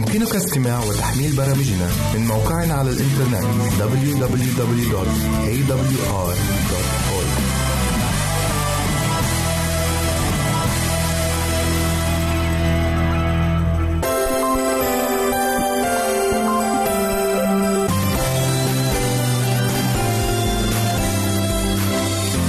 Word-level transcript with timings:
يمكنك 0.00 0.36
استماع 0.36 0.84
وتحميل 0.84 1.36
برامجنا 1.36 1.88
من 2.14 2.26
موقعنا 2.26 2.74
على 2.74 2.90
الإنترنت 2.90 3.44
www.awr.org 3.80 5.00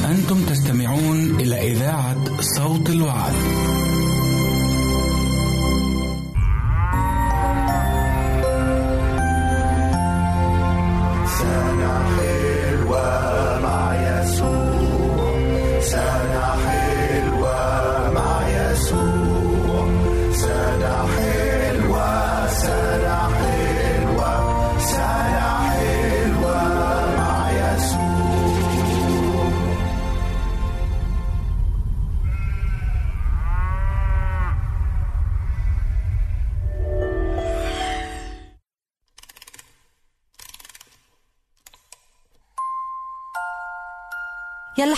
أنتم 0.06 0.46
تستمعون 0.46 1.40
إلى 1.40 1.72
إذاعة 1.72 2.42
صوت 2.42 2.90
الوعد. 2.90 3.34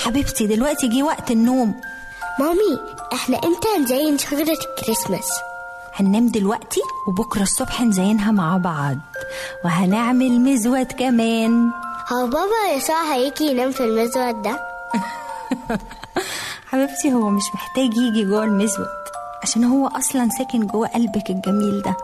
حبيبتي 0.05 0.47
دلوقتي 0.47 0.87
جه 0.87 1.03
وقت 1.03 1.31
النوم. 1.31 1.81
مامي 2.39 2.79
إحنا 3.13 3.37
إمتى 3.37 3.67
نزين 3.79 4.17
شجرة 4.17 4.57
الكريسماس؟ 4.69 5.29
هننام 5.95 6.27
دلوقتي 6.27 6.81
وبكرة 7.07 7.41
الصبح 7.41 7.81
نزينها 7.81 8.31
مع 8.31 8.57
بعض. 8.57 8.97
وهنعمل 9.65 10.41
مزود 10.41 10.91
كمان. 10.91 11.71
هو 12.13 12.27
بابا 12.27 12.75
يسوع 12.77 13.13
هيجي 13.13 13.43
ينام 13.43 13.71
في 13.71 13.83
المزود 13.83 14.41
ده؟ 14.41 14.59
حبيبتي 16.71 17.13
هو 17.13 17.29
مش 17.29 17.43
محتاج 17.53 17.97
يجي 17.97 18.25
جوه 18.25 18.43
المزود 18.43 18.87
عشان 19.43 19.63
هو 19.63 19.87
أصلا 19.87 20.29
ساكن 20.37 20.67
جوه 20.67 20.87
قلبك 20.87 21.29
الجميل 21.29 21.81
ده. 21.81 21.95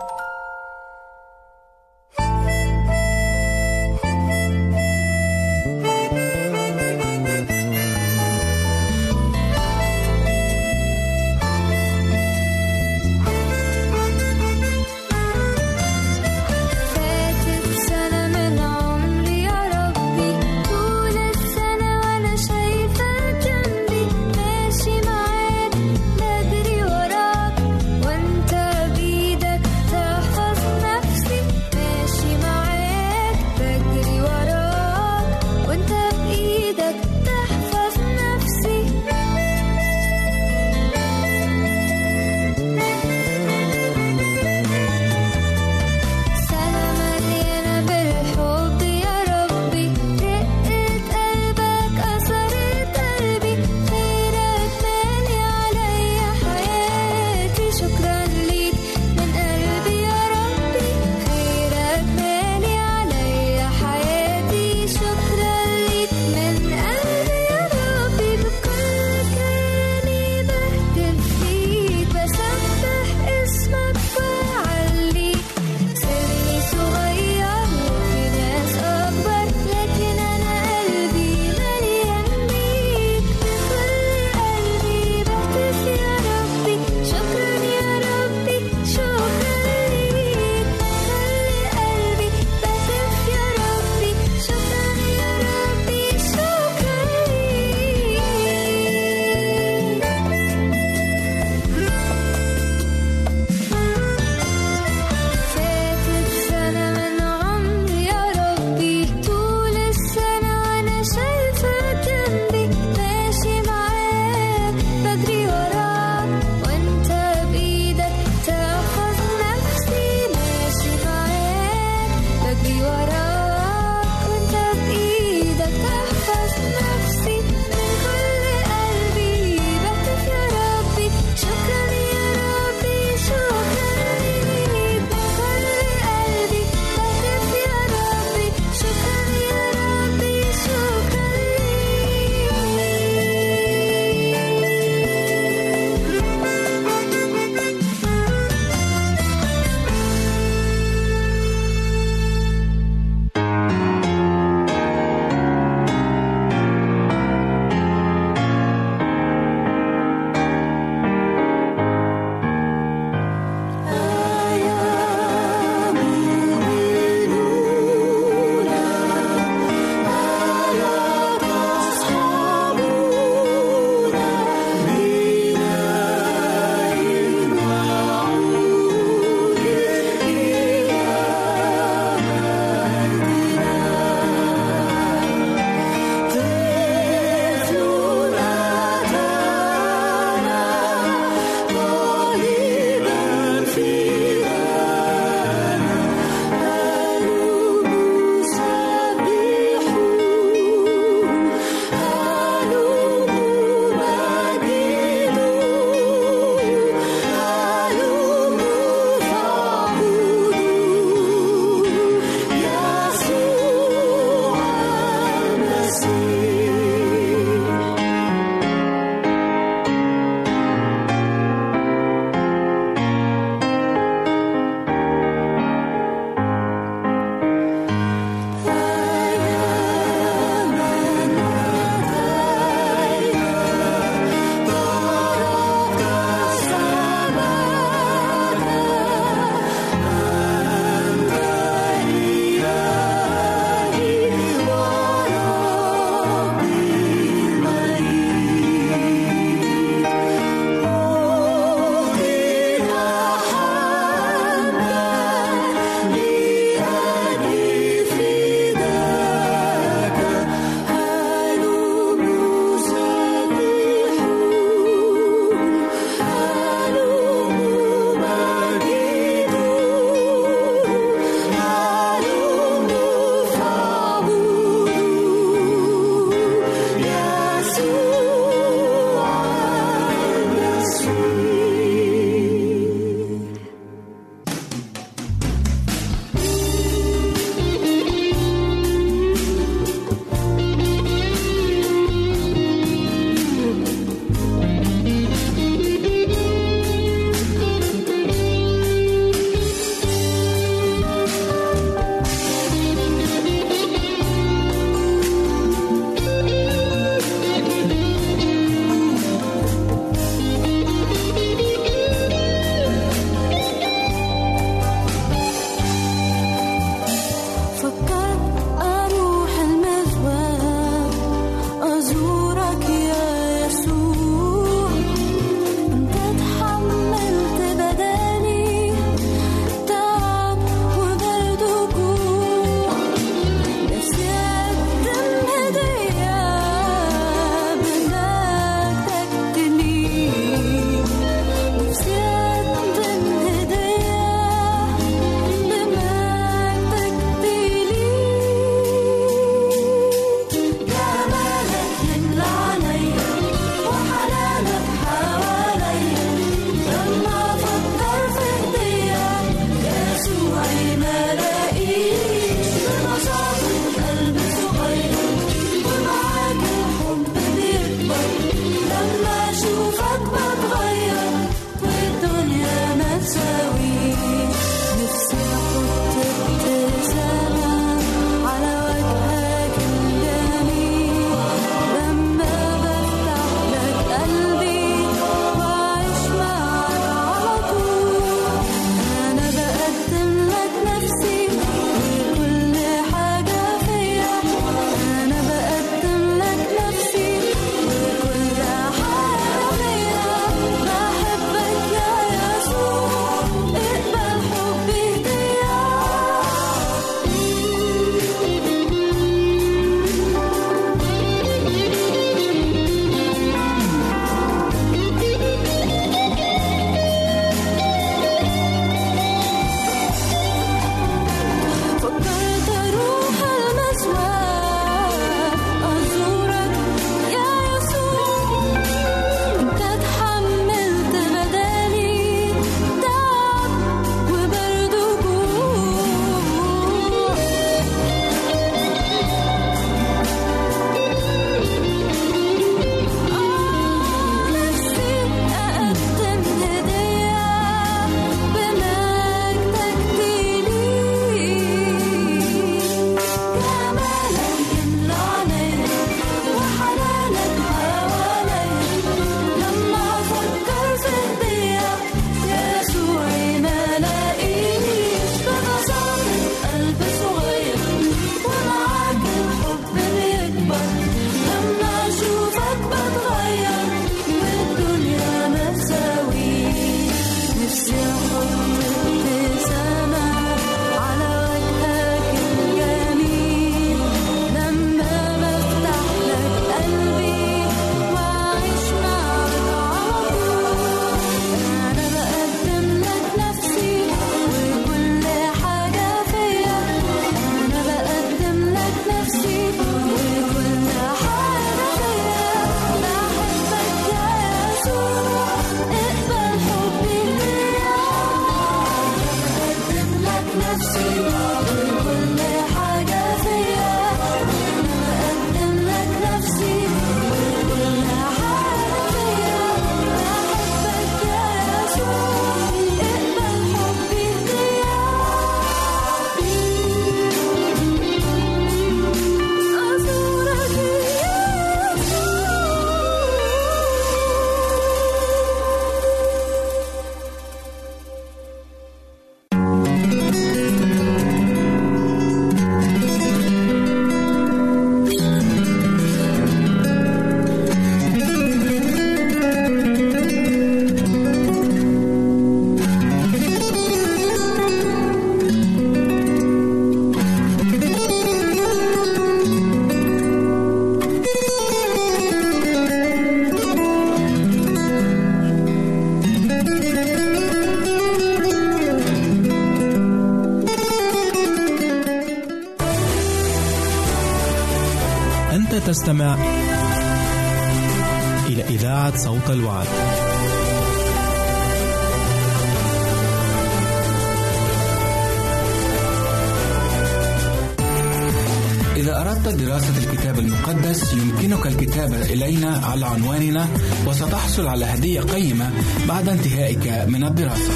وستحصل 594.60 594.68
على 594.68 594.86
هدية 594.86 595.22
قيمة 595.22 595.72
بعد 596.08 596.30
انتهائك 596.30 597.08
من 597.08 597.24
الدراسة. 597.24 597.74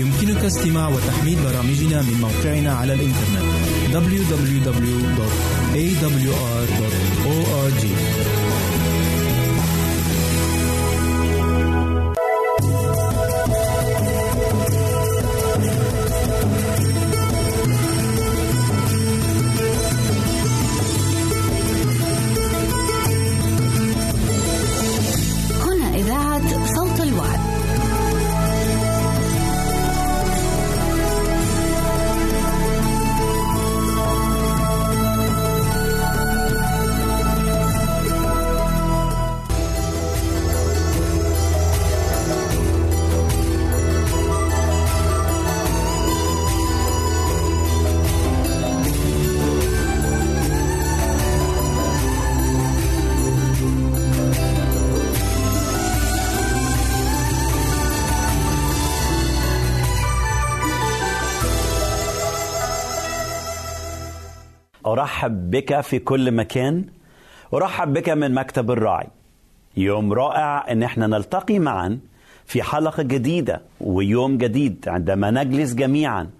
يمكنك 0.00 0.44
استماع 0.44 0.88
وتحميل 0.88 1.38
برامجنا 1.44 2.02
من 2.02 2.20
موقعنا 2.20 2.72
على 2.72 2.92
الإنترنت 2.92 3.46
www.awr.org 3.92 4.76
أرحب 65.06 65.50
بك 65.50 65.80
في 65.80 65.98
كل 65.98 66.32
مكان 66.32 66.84
أرحب 67.54 67.92
بك 67.92 68.08
من 68.08 68.34
مكتب 68.34 68.70
الراعي. 68.70 69.06
يوم 69.76 70.12
رائع 70.12 70.72
أن 70.72 70.82
إحنا 70.82 71.06
نلتقي 71.06 71.58
معا 71.58 71.98
في 72.44 72.62
حلقة 72.62 73.02
جديدة 73.02 73.60
ويوم 73.80 74.38
جديد 74.38 74.84
عندما 74.88 75.30
نجلس 75.30 75.74
جميعا 75.74 76.30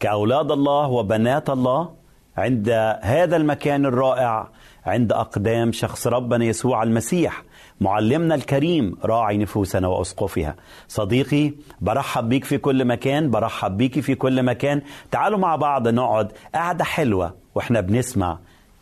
كأولاد 0.00 0.50
الله 0.50 0.88
وبنات 0.88 1.50
الله 1.50 1.90
عند 2.36 2.68
هذا 3.02 3.36
المكان 3.36 3.86
الرائع 3.86 4.48
عند 4.86 5.12
أقدام 5.12 5.72
شخص 5.72 6.06
ربنا 6.06 6.44
يسوع 6.44 6.82
المسيح. 6.82 7.42
معلمنا 7.80 8.34
الكريم 8.34 8.96
راعي 9.04 9.36
نفوسنا 9.36 9.88
وأسقفها 9.88 10.54
صديقي 10.88 11.52
برحب 11.80 12.28
بيك 12.28 12.44
في 12.44 12.58
كل 12.58 12.84
مكان 12.84 13.30
برحب 13.30 13.76
بيك 13.76 14.00
في 14.00 14.14
كل 14.14 14.42
مكان. 14.42 14.82
تعالوا 15.10 15.38
مع 15.38 15.56
بعض 15.56 15.88
نقعد 15.88 16.32
قعدة 16.54 16.84
حلوة 16.84 17.34
وإحنا 17.54 17.80
بنسمع 17.80 18.38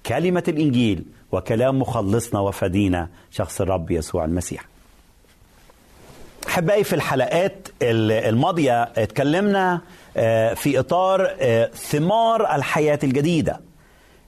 كلمة 0.07 0.45
الإنجيل 0.49 1.05
وكلام 1.33 1.79
مخلصنا 1.79 2.41
وفدينا 2.41 3.09
شخص 3.31 3.61
الرب 3.61 3.91
يسوع 3.91 4.25
المسيح. 4.25 4.65
أحبائي 6.49 6.85
في 6.85 6.93
الحلقات 6.93 7.69
الماضية 7.83 8.83
اتكلمنا 8.83 9.81
في 10.55 10.79
إطار 10.79 11.31
ثمار 11.75 12.55
الحياة 12.55 12.99
الجديدة. 13.05 13.61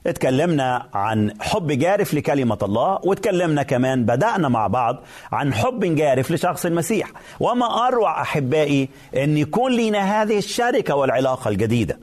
اتكلمنا 0.07 0.87
عن 0.93 1.33
حب 1.41 1.71
جارف 1.71 2.13
لكلمة 2.13 2.57
الله 2.63 2.99
واتكلمنا 3.03 3.63
كمان 3.63 4.05
بدأنا 4.05 4.49
مع 4.49 4.67
بعض 4.67 5.03
عن 5.31 5.53
حب 5.53 5.95
جارف 5.95 6.31
لشخص 6.31 6.65
المسيح. 6.65 7.11
وما 7.39 7.87
أروع 7.87 8.21
أحبائي 8.21 8.89
أن 9.15 9.37
يكون 9.37 9.71
لنا 9.77 10.21
هذه 10.21 10.37
الشركة 10.37 10.95
والعلاقة 10.95 11.49
الجديدة. 11.49 11.99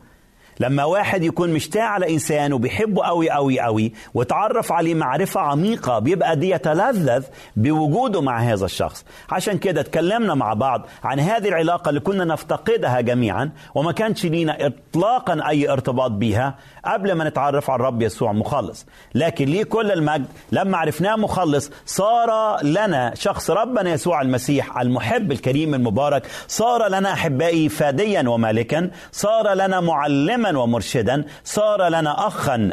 لما 0.61 0.85
واحد 0.85 1.23
يكون 1.23 1.51
مشتاق 1.51 1.83
على 1.85 2.13
إنسان 2.15 2.53
وبيحبه 2.53 3.03
قوي 3.05 3.31
قوي 3.31 3.61
قوي 3.61 3.93
وتعرف 4.15 4.73
عليه 4.73 4.95
معرفة 4.95 5.41
عميقة 5.41 5.99
بيبقى 5.99 6.37
دي 6.37 6.51
يتلذذ 6.51 7.25
بوجوده 7.57 8.21
مع 8.21 8.39
هذا 8.41 8.65
الشخص. 8.65 9.05
عشان 9.31 9.59
كده 9.59 9.81
اتكلمنا 9.81 10.35
مع 10.35 10.55
بعض 10.55 10.87
عن 11.05 11.21
هذه 11.21 11.49
العلاقة 11.49 11.89
اللي 11.89 12.01
كنا 12.01 12.25
نفتقدها 12.25 13.01
جميعا 13.01 13.51
وما 13.75 13.93
كانش 13.93 14.27
لينا 14.27 14.67
اطلاقا 14.67 15.49
أي 15.49 15.71
ارتباط 15.71 16.11
بيها 16.11 16.55
قبل 16.85 17.13
ما 17.13 17.29
نتعرف 17.29 17.71
على 17.71 17.81
الرب 17.81 18.03
يسوع 18.03 18.33
مخلص. 18.33 18.87
لكن 19.15 19.45
ليه 19.45 19.65
كل 19.65 19.91
المجد؟ 19.93 20.27
لما 20.53 20.79
عرفناه 20.79 21.17
مخلص 21.17 21.71
صار 21.87 22.63
لنا 22.65 23.15
شخص 23.15 23.51
ربنا 23.51 23.91
يسوع 23.91 24.23
المسيح 24.23 24.79
المحب 24.79 25.33
الكريم 25.33 25.75
المبارك 25.75 26.27
صار 26.49 26.89
لنا 26.89 27.13
أحبائي 27.13 27.69
فاديا 27.69 28.29
ومالكا 28.29 28.91
صار 29.13 29.55
لنا 29.55 29.81
معلما 29.81 30.48
ومرشدا 30.57 31.25
صار 31.45 31.89
لنا 31.89 32.27
أخا 32.27 32.71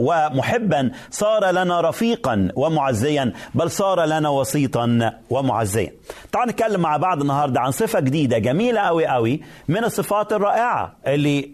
ومحبا 0.00 0.90
صار 1.10 1.50
لنا 1.50 1.80
رفيقا 1.80 2.48
ومعزيا 2.56 3.32
بل 3.54 3.70
صار 3.70 4.04
لنا 4.04 4.28
وسيطا 4.28 5.12
ومعزيا. 5.30 5.92
تعال 6.32 6.48
نتكلم 6.48 6.80
مع 6.80 6.96
بعض 6.96 7.20
النهارده 7.20 7.60
عن 7.60 7.70
صفة 7.70 8.00
جديدة 8.00 8.38
جميلة 8.38 8.80
قوي 8.80 9.06
قوي 9.06 9.40
من 9.68 9.84
الصفات 9.84 10.32
الرائعة 10.32 10.96
اللي 11.06 11.52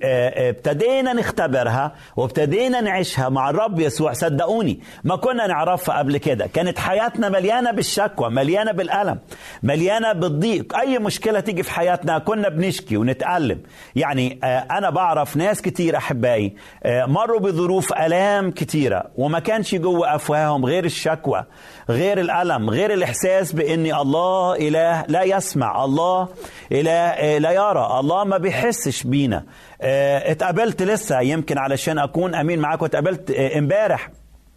ابتدينا 0.48 1.12
نختبرها 1.12 1.92
وابتدينا 2.16 2.80
نعيشها 2.80 3.28
مع 3.28 3.50
الرب 3.50 3.80
يسوع. 3.80 4.12
صدقوني 4.12 4.80
ما 5.04 5.16
كنا 5.16 5.46
نعرفها 5.46 5.98
قبل 5.98 6.16
كده. 6.16 6.46
كانت 6.46 6.78
حياتنا 6.78 7.28
مليانة 7.28 7.70
بالشكوى 7.70 8.30
مليانة 8.30 8.72
بالألم 8.72 9.18
مليانة 9.62 10.12
بالضيق. 10.12 10.76
أي 10.76 10.98
مشكلة 10.98 11.40
تيجي 11.40 11.62
في 11.62 11.72
حياتنا 11.72 12.18
كنا 12.18 12.48
بنشكي 12.48 12.96
ونتألم. 12.96 13.60
يعني 13.96 14.38
أنا 14.70 14.90
بعرف 14.90 15.36
ناس 15.36 15.57
كتير 15.60 15.96
أحبائي. 15.96 16.54
مروا 16.86 17.40
بظروف 17.40 17.92
آلام 17.92 18.50
كتيرة 18.50 19.04
وما 19.16 19.38
كانش 19.38 19.74
جوه 19.74 20.14
أفواههم 20.14 20.64
غير 20.64 20.84
الشكوى 20.84 21.44
غير 21.90 22.20
الألم 22.20 22.70
غير 22.70 22.92
الإحساس 22.92 23.52
بان 23.52 23.86
الله 23.86 24.56
إله 24.56 25.04
لا 25.08 25.22
يسمع 25.22 25.84
الله 25.84 26.28
إله 26.72 27.38
لا 27.38 27.50
يرى 27.52 27.98
الله 28.00 28.24
ما 28.24 28.38
بيحسش 28.38 29.02
بينا. 29.02 29.44
اتقابلت 29.80 30.82
لسه 30.82 31.20
يمكن 31.20 31.58
علشان 31.58 31.98
أكون 31.98 32.34
أمين 32.34 32.58
معاكم 32.58 32.84
اتقابلت 32.84 33.30
امبارح 33.30 34.10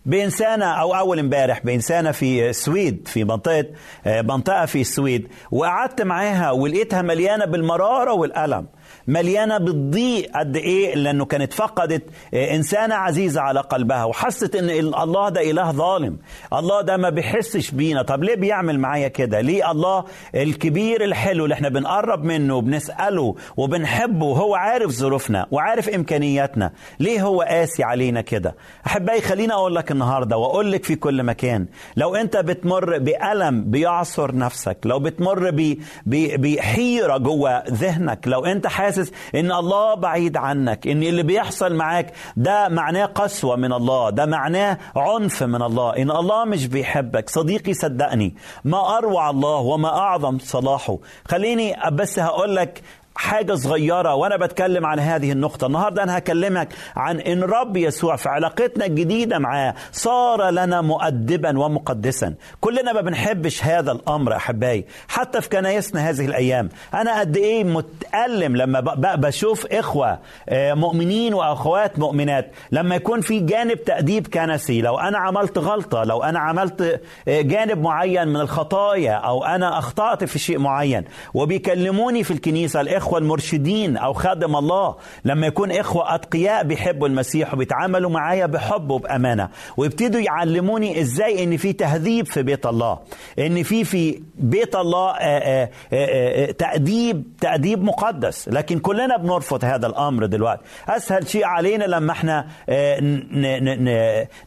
بإنسانة 0.05 0.65
أو 0.65 0.96
أول 0.96 1.20
امبارح 1.20 1.60
بإنسانة 1.65 2.12
في 2.12 2.50
السويد 2.50 3.08
في 3.08 3.24
منطقة 3.24 3.65
منطقة 4.05 4.65
في 4.65 4.81
السويد 4.81 5.27
وقعدت 5.51 6.01
معاها 6.01 6.51
ولقيتها 6.51 7.01
مليانة 7.01 7.46
بالمرارة 7.46 8.13
والألم. 8.13 8.65
مليانة 9.08 9.58
بالضيق 9.58 10.31
قد 10.38 10.55
إيه 10.58 10.96
لأنه 10.96 11.25
كانت 11.25 11.53
فقدت 11.53 12.03
إنسانة 12.34 12.96
عزيزة 12.96 13.41
على 13.41 13.60
قلبها 13.60 14.03
وحست 14.03 14.55
إن 14.55 14.70
الله 14.70 15.29
ده 15.29 15.41
إله 15.51 15.72
ظالم. 15.72 16.17
الله 16.53 16.81
ده 16.81 16.98
ما 16.98 17.10
بيحسش 17.10 17.72
بينا. 17.72 18.01
طب 18.01 18.24
ليه 18.24 18.36
بيعمل 18.36 18.79
معايا 18.79 19.08
كده؟ 19.08 19.41
ليه 19.41 19.72
الله 19.72 20.03
الكبير 20.36 21.03
الحلو 21.03 21.43
اللي 21.43 21.53
إحنا 21.53 21.70
بنقرب 21.70 22.24
منه 22.24 22.55
وبنسأله 22.55 23.36
وبنحبه 23.58 24.25
وهو 24.25 24.55
عارف 24.55 24.91
ظروفنا 24.91 25.48
وعارف 25.51 25.89
إمكانياتنا 25.89 26.72
ليه 27.00 27.22
هو 27.24 27.41
قاسي 27.41 27.84
علينا 27.84 28.22
كده؟ 28.22 28.55
أحبائي 28.88 29.22
خليني 29.22 29.53
أقول 29.53 29.75
لك 29.75 29.91
النهارده 29.91 30.38
وأقول 30.38 30.72
لك 30.72 30.84
في 30.84 30.96
كل 30.96 31.24
مكان 31.24 31.65
لو 31.98 32.15
أنت 32.15 32.38
بتمر 32.38 32.98
بألم 32.98 33.63
بيعصر 33.72 34.36
نفسك 34.36 34.77
لو 34.86 35.00
بتمر 35.00 35.51
بحيرة 36.05 37.17
جوه 37.17 37.63
ذهنك 37.70 38.27
لو 38.27 38.46
أنت 38.46 38.67
حاسس 38.67 38.90
إن 39.36 39.51
الله 39.51 39.93
بعيد 39.93 40.38
عنك 40.38 40.88
إن 40.88 41.03
اللي 41.03 41.24
بيحصل 41.24 41.74
معاك 41.75 42.13
ده 42.38 42.69
معناه 42.69 43.06
قسوة 43.06 43.56
من 43.56 43.73
الله 43.73 44.10
ده 44.10 44.25
معناه 44.25 44.77
عنف 44.95 45.43
من 45.43 45.62
الله 45.62 45.97
إن 45.97 46.12
الله 46.12 46.45
مش 46.45 46.67
بيحبك. 46.67 47.30
صديقي 47.30 47.73
صدقني 47.73 48.36
ما 48.63 48.97
أروع 48.97 49.30
الله 49.30 49.58
وما 49.58 49.89
أعظم 49.89 50.39
صلاحه. 50.39 50.97
خليني 51.27 51.75
بس 51.91 52.19
هقول 52.19 52.56
لك 52.56 52.82
حاجة 53.15 53.54
صغيرة 53.54 54.15
وأنا 54.15 54.38
بتكلم 54.38 54.86
عن 54.86 55.00
هذه 55.00 55.32
النقطة. 55.32 55.67
النهاردة 55.67 56.04
أنا 56.04 56.17
هكلمك 56.17 56.69
عن 56.95 57.19
إن 57.19 57.43
رب 57.43 57.78
يسوع 57.78 58.15
في 58.15 58.30
علاقتنا 58.30 58.86
الجديدة 58.86 59.39
معاه 59.39 59.76
صار 59.91 60.50
لنا 60.50 60.82
مؤدبا 60.82 61.60
ومقدسا. 61.60 62.34
كلنا 62.62 62.93
ما 62.93 63.02
بنحبش 63.02 63.63
هذا 63.63 63.91
الأمر 63.91 64.36
أحبائي 64.36 64.86
حتى 65.08 65.41
في 65.41 65.50
كنايسنا 65.50 66.10
هذه 66.10 66.26
الأيام. 66.26 66.69
أنا 66.93 67.19
قد 67.19 67.38
إيه 67.38 67.63
متألم 67.63 68.56
لما 68.56 68.80
بشوف 69.15 69.65
إخوة 69.65 70.19
آه، 70.50 70.74
مؤمنين 70.74 71.34
وأخوات 71.34 72.00
مؤمنات. 72.00 72.52
لما 72.71 72.95
يكون 72.95 73.21
في 73.21 73.39
جانب 73.39 73.84
تأديب 73.84 74.28
كنسي 74.28 74.82
لو 74.82 74.97
أنا 75.00 75.17
عملت 75.17 75.58
غلطة 75.58 76.04
لو 76.04 76.24
أنا 76.24 76.39
عملت 76.39 77.02
آه، 77.28 77.41
جانب 77.41 77.82
معين 77.82 78.28
من 78.28 78.36
الخطايا 78.41 79.13
أو 79.13 79.43
أنا 79.45 79.78
أخطأت 79.80 80.24
في 80.24 80.39
شيء 80.39 80.60
معين 80.60 81.04
وبيكلموني 81.34 82.24
في 82.24 82.32
الكنيسة 82.32 82.82
الإخوة 82.82 83.00
المرشدين 83.09 83.97
أو 83.97 84.13
خادم 84.13 84.55
الله 84.55 84.95
لما 85.25 85.47
يكون 85.47 85.71
إخوة 85.71 86.15
أتقياء 86.15 86.63
بيحبوا 86.63 87.07
المسيح 87.07 87.53
وبيتعاملوا 87.53 88.09
معايا 88.09 88.45
بحب 88.45 88.89
وبأمانة. 88.89 89.49
ويبتدوا 89.77 90.21
يعلموني 90.21 91.01
إزاي 91.01 91.43
إن 91.43 91.57
في 91.57 91.73
تهذيب 91.73 92.25
في 92.25 92.43
بيت 92.43 92.65
الله. 92.65 92.99
إن 93.39 93.63
في 93.63 93.83
في 93.83 94.21
بيت 94.35 94.75
الله 94.75 95.11
آه، 95.11 95.15
آه، 95.19 95.69
آه، 95.93 96.51
تأديب 96.51 97.23
تأديب 97.41 97.83
مقدس. 97.83 98.49
لكن 98.49 98.79
كلنا 98.79 99.17
بنرفض 99.17 99.65
هذا 99.65 99.87
الأمر 99.87 100.25
دلوقتي. 100.25 100.61
أسهل 100.89 101.27
شيء 101.27 101.45
علينا 101.45 101.83
لما 101.83 102.11
إحنا 102.11 102.47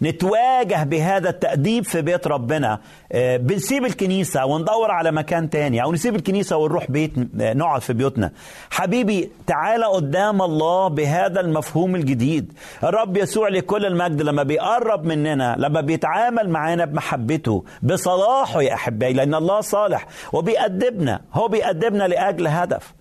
نتواجه 0.02 0.84
بهذا 0.84 1.30
التأديب 1.30 1.84
في 1.84 2.02
بيت 2.02 2.26
ربنا. 2.26 2.80
بنسيب 3.14 3.84
الكنيسة 3.84 4.46
وندور 4.46 4.90
على 4.90 5.12
مكان 5.12 5.50
تاني 5.50 5.82
أو 5.82 5.92
نسيب 5.92 6.16
الكنيسة 6.16 6.56
ونروح 6.56 6.90
بيت 6.90 7.12
نقعد 7.34 7.80
في 7.80 7.92
بيوتنا. 7.92 8.32
حبيبي 8.70 9.30
تعالى 9.46 9.84
قدام 9.84 10.42
الله 10.42 10.88
بهذا 10.88 11.40
المفهوم 11.40 11.96
الجديد. 11.96 12.52
الرب 12.84 13.16
يسوع 13.16 13.48
لكل 13.48 13.86
المجد 13.86 14.22
لما 14.22 14.42
بيقرب 14.42 15.04
مننا 15.04 15.54
لما 15.58 15.80
بيتعامل 15.80 16.48
معانا 16.50 16.84
بمحبته 16.84 17.64
بصلاحه 17.82 18.62
يا 18.62 18.74
أحبائي 18.74 19.12
لأن 19.12 19.34
الله 19.34 19.60
صالح 19.60 20.06
وبيأدبنا 20.32 21.20
هو 21.32 21.48
بيأدبنا 21.48 22.04
لأجل 22.08 22.46
هدف. 22.46 22.94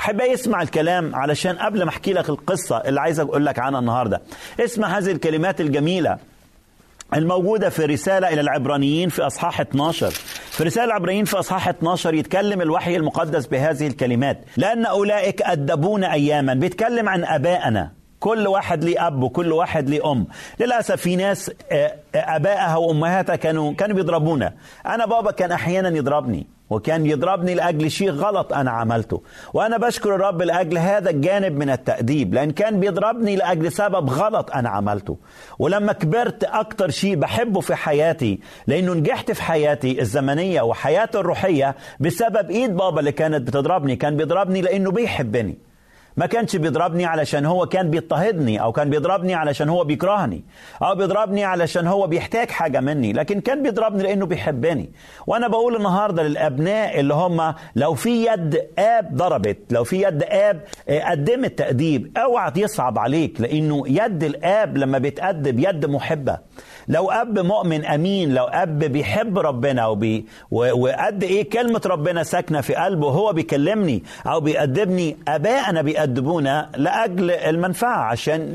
احب 0.00 0.20
اسمع 0.20 0.62
الكلام 0.62 1.14
علشان 1.14 1.56
قبل 1.58 1.82
ما 1.82 1.88
أحكي 1.88 2.12
لك 2.12 2.28
القصة 2.28 2.76
اللي 2.76 3.00
عايز 3.00 3.20
أقول 3.20 3.46
لك 3.46 3.58
عنها 3.58 3.80
النهارده. 3.80 4.20
اسمع 4.60 4.98
هذه 4.98 5.10
الكلمات 5.10 5.60
الجميلة 5.60 6.18
الموجودة 7.16 7.68
في 7.68 7.84
رسالة 7.84 8.28
إلى 8.28 8.40
العبرانيين 8.40 9.08
في 9.08 9.22
أصحاح 9.22 9.60
12 9.60 10.12
في 10.60 10.66
رسالة 10.66 10.84
العبرانيين 10.84 11.24
في 11.24 11.38
أصحاح 11.38 11.68
12 11.68 12.14
يتكلم 12.14 12.60
الوحي 12.60 12.96
المقدس 12.96 13.46
بهذه 13.46 13.86
الكلمات 13.86 14.44
لأن 14.56 14.86
أولئك 14.86 15.42
أدبون 15.42 16.04
أياما. 16.04 16.54
بيتكلم 16.54 17.08
عن 17.08 17.24
أبائنا 17.24 17.92
كل 18.18 18.46
واحد 18.46 18.84
ليه 18.84 19.06
أب 19.06 19.22
وكل 19.22 19.52
واحد 19.52 19.88
ليه 19.90 20.12
أم. 20.12 20.26
للأسف 20.60 20.96
في 20.96 21.16
ناس 21.16 21.50
آه، 21.72 21.94
آه، 22.14 22.36
أبائها 22.36 22.76
وأمهاتها 22.76 23.36
كانوا 23.36 23.72
كانوا 23.72 23.96
بيضربونا. 23.96 24.52
أنا 24.86 25.06
بابا 25.06 25.30
كان 25.30 25.52
أحيانا 25.52 25.88
يضربني. 25.88 26.46
وكان 26.70 27.06
يضربني 27.06 27.54
لأجل 27.54 27.90
شيء 27.90 28.10
غلط 28.10 28.52
أنا 28.52 28.70
عملته. 28.70 29.22
وأنا 29.54 29.76
بشكر 29.76 30.14
الرب 30.14 30.42
لأجل 30.42 30.78
هذا 30.78 31.10
الجانب 31.10 31.58
من 31.58 31.70
التأديب 31.70 32.34
لأن 32.34 32.50
كان 32.50 32.80
بيضربني 32.80 33.36
لأجل 33.36 33.72
سبب 33.72 34.10
غلط 34.10 34.50
أنا 34.50 34.68
عملته. 34.68 35.16
ولما 35.58 35.92
كبرت 35.92 36.44
أكتر 36.44 36.90
شيء 36.90 37.14
بحبه 37.16 37.60
في 37.60 37.74
حياتي 37.74 38.40
لأنه 38.66 38.94
نجحت 38.94 39.30
في 39.32 39.42
حياتي 39.42 40.00
الزمنية 40.00 40.62
وحياتي 40.62 41.18
الروحية 41.18 41.76
بسبب 42.00 42.50
إيد 42.50 42.76
بابا 42.76 43.00
اللي 43.00 43.12
كانت 43.12 43.42
بتضربني 43.48 43.96
كان 43.96 44.16
بيضربني 44.16 44.60
لأنه 44.60 44.90
بيحبني. 44.90 45.58
ما 46.20 46.26
كانش 46.26 46.56
بيضربني 46.56 47.04
علشان 47.04 47.46
هو 47.46 47.66
كان 47.66 47.90
بيضطهدني 47.90 48.62
أو 48.62 48.72
كان 48.72 48.90
بيضربني 48.90 49.34
علشان 49.34 49.68
هو 49.68 49.84
بيكرهني 49.84 50.44
أو 50.82 50.94
بيضربني 50.94 51.44
علشان 51.44 51.86
هو 51.86 52.06
بيحتاج 52.06 52.50
حاجة 52.50 52.80
مني 52.80 53.12
لكن 53.12 53.40
كان 53.40 53.62
بيضربني 53.62 54.02
لأنه 54.02 54.26
بيحبني. 54.26 54.90
وأنا 55.26 55.48
بقول 55.48 55.76
النهارده 55.76 56.22
للأبناء 56.22 57.00
اللي 57.00 57.14
هم 57.14 57.54
لو 57.76 57.94
في 57.94 58.26
يد 58.26 58.60
آب 58.78 59.16
ضربت 59.16 59.58
لو 59.70 59.84
في 59.84 60.02
يد 60.02 60.22
آب 60.22 60.60
آه، 60.88 61.10
قدمت 61.10 61.58
تأديب 61.58 62.18
اوعى 62.18 62.52
يصعب 62.56 62.98
عليك 62.98 63.40
لأنه 63.40 63.82
يد 63.86 64.24
الآب 64.24 64.76
لما 64.76 64.98
بيتادب 64.98 65.58
يد 65.58 65.86
محبة. 65.86 66.38
لو 66.90 67.10
أب 67.10 67.38
مؤمن 67.38 67.84
أمين 67.84 68.34
لو 68.34 68.44
أب 68.44 68.78
بيحب 68.78 69.38
ربنا 69.38 69.86
وبي 69.86 70.26
وقد 70.50 71.22
إيه 71.24 71.50
كلمة 71.50 71.80
ربنا 71.86 72.22
ساكنة 72.22 72.60
في 72.60 72.74
قلبه 72.74 73.06
وهو 73.06 73.32
بيكلمني 73.32 74.02
أو 74.26 74.40
بيأدبني 74.40 75.16
ابائنا 75.28 75.82
بيأدبونا 75.82 76.70
لأجل 76.76 77.30
المنفعة 77.30 78.04
عشان 78.04 78.52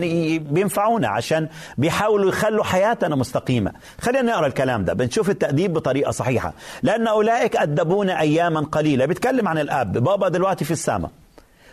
بينفعونا 0.51 1.07
عشان 1.07 1.47
بيحاولوا 1.77 2.29
يخلوا 2.29 2.63
حياتنا 2.63 3.15
مستقيمة. 3.15 3.71
خلينا 4.01 4.21
نقرأ 4.31 4.47
الكلام 4.47 4.85
ده 4.85 4.93
بنشوف 4.93 5.29
التأديب 5.29 5.73
بطريقة 5.73 6.11
صحيحة. 6.11 6.53
لأن 6.83 7.07
أولئك 7.07 7.55
أدبونا 7.55 8.19
أياما 8.19 8.59
قليلة. 8.61 9.05
بيتكلم 9.05 9.47
عن 9.47 9.57
الأب 9.57 9.97
بابا 9.97 10.27
دلوقتي 10.29 10.65
في 10.65 10.71
السماء. 10.71 11.11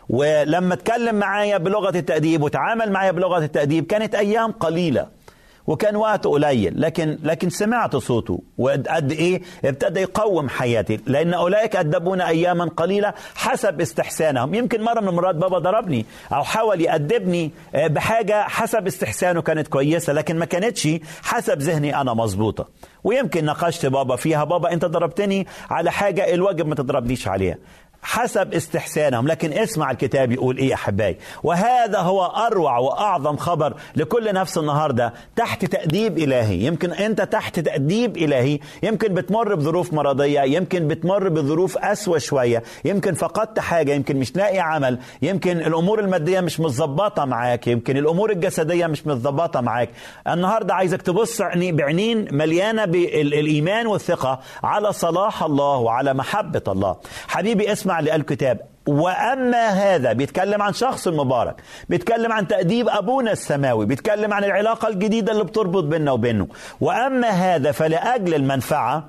ولما 0.09 0.75
اتكلم 0.75 1.15
معايا 1.15 1.59
بلغة 1.59 1.99
التأديب 1.99 2.43
وتعامل 2.43 2.93
معايا 2.93 3.11
بلغة 3.11 3.39
التأديب 3.45 3.87
كانت 3.87 4.15
أيام 4.15 4.53
قليلة. 4.53 5.22
وكان 5.67 5.97
وقت 5.97 6.27
قليل 6.27 6.81
لكن 6.81 7.19
لكن 7.23 7.51
سمعت 7.51 7.97
صوته 7.97 8.43
وقد 8.59 9.13
إيه؟ 9.13 9.43
ابتدى 9.65 10.01
يقوم 10.01 10.49
حياتي 10.49 11.01
لأن 11.07 11.35
أولئك 11.35 11.77
ادبونا 11.77 12.29
اياما 12.29 12.65
قليلة 12.65 13.15
حسب 13.35 13.81
استحسانهم. 13.81 14.55
يمكن 14.55 14.83
مرة 14.83 15.01
من 15.01 15.09
المرات 15.09 15.35
بابا 15.35 15.59
ضربني 15.59 16.07
أو 16.33 16.43
حاول 16.45 16.81
يأدبني 16.81 17.51
آه، 17.75 17.87
بحاجة 17.87 18.43
حسب 18.43 18.87
استحسانه 18.87 19.43
كانت 19.43 19.69
كويسة 19.69 20.13
لكن 20.13 20.39
ما 20.39 20.45
كانتش 20.45 20.89
حسب 21.23 21.59
ذهني 21.59 22.01
أنا 22.01 22.15
مظبوطة. 22.15 22.69
ويمكن 23.05 23.45
ناقشت 23.45 23.87
بابا 23.87 24.17
فيها 24.17 24.45
بابا 24.45 24.73
أنت 24.73 24.85
ضربتني 24.85 25.47
على 25.71 25.93
حاجة 25.93 26.35
الواجب 26.35 26.67
ما 26.67 26.75
تضربنيش 26.75 27.29
عليها. 27.29 27.57
حسب 28.03 28.55
استحسانهم 28.55 29.29
لكن 29.29 29.53
اسمع 29.53 29.91
الكتاب 29.91 30.33
يقول 30.33 30.59
إيه 30.59 30.75
أحبائي؟ 30.75 31.17
وهذا 31.43 31.99
هو 31.99 32.25
أروع 32.25 32.79
وأعظم 32.79 33.37
خبر 33.37 33.75
لكل 33.97 34.35
نفس 34.35 34.59
النهارده 34.59 35.13
تحت 35.37 35.65
تأديب 35.65 36.19
إلهي. 36.19 36.57
يمكن 36.57 36.93
أنت 36.93 37.21
تحت 37.23 37.61
تأديب 37.61 38.17
إلهي. 38.17 38.59
يمكن 38.83 39.15
بتمر 39.15 39.55
بظروف 39.55 39.93
مرضية 39.93 40.41
يمكن 40.41 40.89
بتمر 40.89 41.29
بظروف 41.29 41.79
أسوأ 41.79 42.19
شوية. 42.19 42.63
يمكن 42.85 43.15
فقدت 43.15 43.59
حاجة 43.59 43.93
يمكن 43.93 44.17
مش 44.17 44.37
لاقي 44.37 44.59
عمل. 44.59 44.99
يمكن 45.23 45.57
الأمور 45.59 46.01
المادية 46.01 46.41
مش 46.41 46.61
متظبطة 46.61 47.25
معاك. 47.25 47.67
يمكن 47.67 47.97
الأمور 47.97 48.31
الجسدية 48.31 48.87
مش 48.87 49.07
متظبطة 49.07 49.61
معاك. 49.61 49.91
النهارده 50.29 50.75
عايزك 50.75 51.03
تبص 51.03 51.41
عيني- 51.41 51.73
بعينين 51.73 52.29
مليانة 52.37 52.85
بالإيمان 52.85 53.87
والثقة 53.87 54.41
على 54.63 54.93
صلاح 54.93 55.43
الله 55.43 55.77
وعلى 55.77 56.15
محبة 56.15 56.63
الله. 56.69 56.97
حبيبي 57.29 57.73
اسمع 57.73 57.92
الكتاب 58.01 58.61
وأما 58.87 59.69
هذا 59.69 60.13
بيتكلم 60.13 60.63
عن 60.63 60.73
شخص 60.73 61.09
مبارك 61.09 61.63
بيتكلم 61.89 62.33
عن 62.33 62.49
تأديب 62.49 62.89
أبونا 62.89 63.33
السماوي 63.33 63.87
بيتكلم 63.87 64.33
عن 64.33 64.45
العلاقة 64.45 64.89
الجديدة 64.89 65.33
اللي 65.33 65.45
بتربط 65.45 65.85
بيننا 65.85 66.13
وبينه. 66.13 66.49
وأما 66.81 67.29
هذا 67.29 67.73
فلأجل 67.73 68.35
المنفعة 68.35 69.09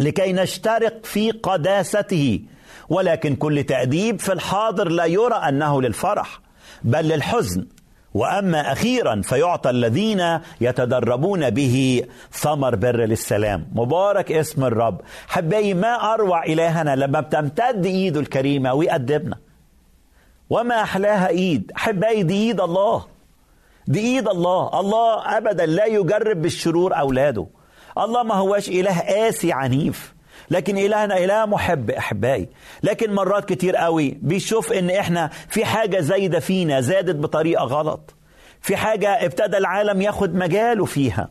لكي 0.00 0.32
نشترك 0.32 1.06
في 1.06 1.30
قداسته. 1.30 2.40
ولكن 2.88 3.36
كل 3.36 3.64
تأديب 3.64 4.20
في 4.20 4.32
الحاضر 4.32 4.88
لا 4.88 5.04
يرى 5.04 5.34
أنه 5.34 5.82
للفرح 5.82 6.40
بل 6.82 7.08
للحزن. 7.08 7.66
وأما 8.18 8.72
أخيرا 8.72 9.22
فيعطى 9.22 9.70
الذين 9.70 10.40
يتدربون 10.60 11.50
به 11.50 12.04
ثمر 12.32 12.74
بر 12.76 12.96
للسلام. 12.96 13.66
مبارك 13.74 14.32
اسم 14.32 14.64
الرب. 14.64 15.00
حبايبي 15.28 15.74
ما 15.74 16.14
أروع 16.14 16.44
إلهنا 16.44 16.96
لما 16.96 17.20
بتمتد 17.20 17.86
إيده 17.86 18.20
الكريمة 18.20 18.74
ويأدبنا 18.74 19.36
وما 20.50 20.82
أحلاها 20.82 21.28
إيد. 21.28 21.72
حبايبي 21.74 22.22
دي 22.22 22.34
إيد 22.34 22.60
الله. 22.60 23.06
دي 23.86 24.00
إيد 24.00 24.28
الله. 24.28 24.80
الله 24.80 25.36
ابدا 25.36 25.66
لا 25.66 25.86
يجرب 25.86 26.42
بالشرور 26.42 26.98
أولاده. 26.98 27.46
الله 27.98 28.22
ما 28.22 28.34
هواش 28.34 28.68
إله 28.68 29.00
قاسي 29.00 29.52
عنيف. 29.52 30.17
لكن 30.50 30.78
إلهنا 30.78 31.18
إله 31.24 31.46
محب 31.46 31.90
أحبائي. 31.90 32.48
لكن 32.82 33.14
مرات 33.14 33.48
كتير 33.48 33.76
قوي 33.76 34.18
بيشوف 34.22 34.72
إن 34.72 34.90
إحنا 34.90 35.30
في 35.48 35.64
حاجة 35.64 36.00
زايدة 36.00 36.40
فينا 36.40 36.80
زادت 36.80 37.16
بطريقة 37.16 37.64
غلط. 37.64 38.14
في 38.60 38.76
حاجة 38.76 39.08
ابتدى 39.24 39.56
العالم 39.56 40.02
ياخد 40.02 40.34
مجاله 40.34 40.84
فيها. 40.84 41.28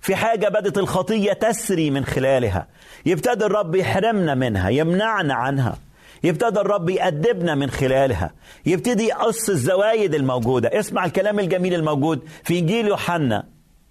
في 0.00 0.16
حاجة 0.16 0.48
بدت 0.48 0.78
الخطية 0.78 1.32
تسري 1.32 1.90
من 1.90 2.04
خلالها. 2.04 2.66
يبتدي 3.06 3.44
الرب 3.44 3.74
يحرمنا 3.74 4.34
منها 4.34 4.68
يمنعنا 4.68 5.34
عنها. 5.34 5.78
يبتدي 6.24 6.60
الرب 6.60 6.90
يأدبنا 6.90 7.54
من 7.54 7.70
خلالها. 7.70 8.30
يبتدي 8.66 9.04
يقص 9.04 9.48
الزوايد 9.48 10.14
الموجودة. 10.14 10.80
اسمع 10.80 11.04
الكلام 11.04 11.38
الجميل 11.38 11.74
الموجود 11.74 12.28
في 12.44 12.58
إنجيل 12.58 12.86
يوحنا 12.88 13.44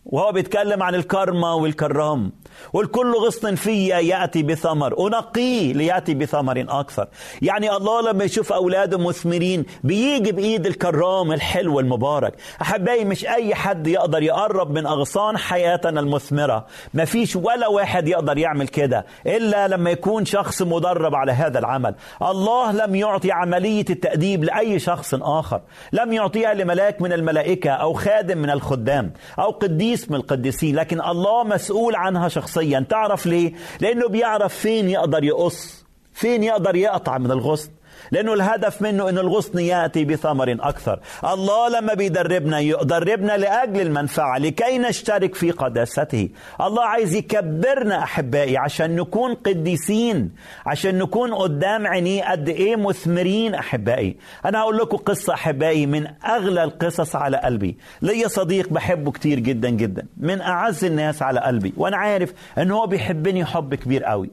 وهو 0.06 0.32
بيتكلم 0.32 0.84
عن 0.84 0.96
الكرمة 0.96 1.56
والكرام 1.56 2.32
والكل 2.74 3.14
غصن 3.26 3.56
في 3.56 3.88
يأتي 3.88 4.44
بثمر. 4.44 5.08
أنقيه 5.08 5.74
ليأتي 5.74 6.14
بثمر 6.14 6.66
أكثر. 6.70 7.08
يعني 7.42 7.72
الله 7.72 8.02
لما 8.02 8.24
يشوف 8.24 8.54
أولاده 8.54 8.98
مثمرين 8.98 9.66
بيجي 9.84 10.32
بإيد 10.32 10.66
الكرام 10.66 11.32
الحلو 11.32 11.80
المبارك. 11.80 12.34
أحبائي 12.62 13.06
مش 13.06 13.26
أي 13.26 13.56
حد 13.56 13.88
يقدر 13.88 14.24
يقرب 14.24 14.72
من 14.72 14.86
أغصان 14.86 15.38
حياتنا 15.38 16.00
المثمرة. 16.00 16.66
ما 16.94 17.06
فيش 17.06 17.36
ولا 17.36 17.68
واحد 17.68 18.08
يقدر 18.08 18.38
يعمل 18.38 18.68
كده 18.68 19.06
إلا 19.26 19.68
لما 19.68 19.90
يكون 19.90 20.26
شخص 20.26 20.62
مدرب 20.62 21.16
على 21.16 21.32
هذا 21.32 21.60
العمل. 21.60 21.96
الله 22.22 22.72
لم 22.72 22.96
يعطي 22.96 23.32
عملية 23.32 23.86
التأديب 23.90 24.44
لأي 24.44 24.80
شخص 24.80 25.14
آخر. 25.14 25.62
لم 25.94 26.14
يعطيها 26.14 26.54
لملاك 26.54 27.02
من 27.02 27.14
الملائكة 27.14 27.72
أو 27.72 27.94
خادم 27.94 28.38
من 28.38 28.50
الخدام 28.50 29.14
أو 29.40 29.52
قديس 29.52 30.12
من 30.12 30.16
القديسين. 30.16 30.76
لكن 30.76 31.02
الله 31.02 31.44
مسؤول 31.44 31.96
عنها 31.96 32.28
شخصيا 32.48 32.86
تعرف 32.90 33.26
ليه؟ 33.26 33.54
لأنه 33.82 34.08
بيعرف 34.08 34.54
فين 34.56 34.90
يقدر 34.90 35.24
يقص 35.24 35.86
فين 36.14 36.44
يقدر 36.44 36.76
يقطع 36.76 37.18
من 37.18 37.32
الغصن 37.32 37.70
لأنه 38.12 38.34
الهدف 38.34 38.82
منه 38.82 39.10
أن 39.10 39.18
الغصن 39.18 39.60
يأتي 39.60 40.06
بثمر 40.06 40.58
أكثر. 40.60 41.00
الله 41.24 41.70
لما 41.70 41.94
بيدربنا 41.94 42.60
يدربنا 42.60 43.38
لأجل 43.38 43.82
المنفعة 43.82 44.38
لكي 44.38 44.78
نشترك 44.78 45.36
في 45.36 45.52
قداسته. 45.52 46.30
الله 46.62 46.84
عايز 46.84 47.16
يكبرنا 47.16 48.04
أحبائي 48.04 48.58
عشان 48.58 48.96
نكون 48.96 49.34
قديسين 49.34 50.32
عشان 50.66 50.98
نكون 50.98 51.34
قدام 51.34 51.88
عينيه 51.88 52.32
قد 52.32 52.50
إيه 52.50 52.76
مثمرين 52.76 53.56
أحبائي. 53.56 54.18
أنا 54.46 54.60
هقول 54.60 54.78
لكم 54.78 54.98
قصة 54.98 55.34
أحبائي 55.34 55.86
من 55.86 56.08
أغلى 56.26 56.64
القصص 56.64 57.16
على 57.16 57.38
قلبي. 57.38 57.78
ليا 58.02 58.28
صديق 58.28 58.70
بحبه 58.70 59.12
كتير 59.12 59.40
جدا 59.40 59.70
جدا 59.70 60.08
من 60.18 60.42
أعز 60.42 60.86
الناس 60.86 61.22
على 61.22 61.40
قلبي. 61.40 61.74
وأنا 61.78 61.98
عارف 61.98 62.34
أن 62.58 62.72
هو 62.72 62.88
بيحبني 62.88 63.46
حب 63.46 63.76
كبير 63.76 64.04
قوي. 64.04 64.30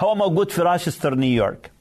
هو 0.00 0.14
موجود 0.14 0.50
في 0.50 0.62
راشستر 0.62 1.14
نيويورك. 1.14 1.77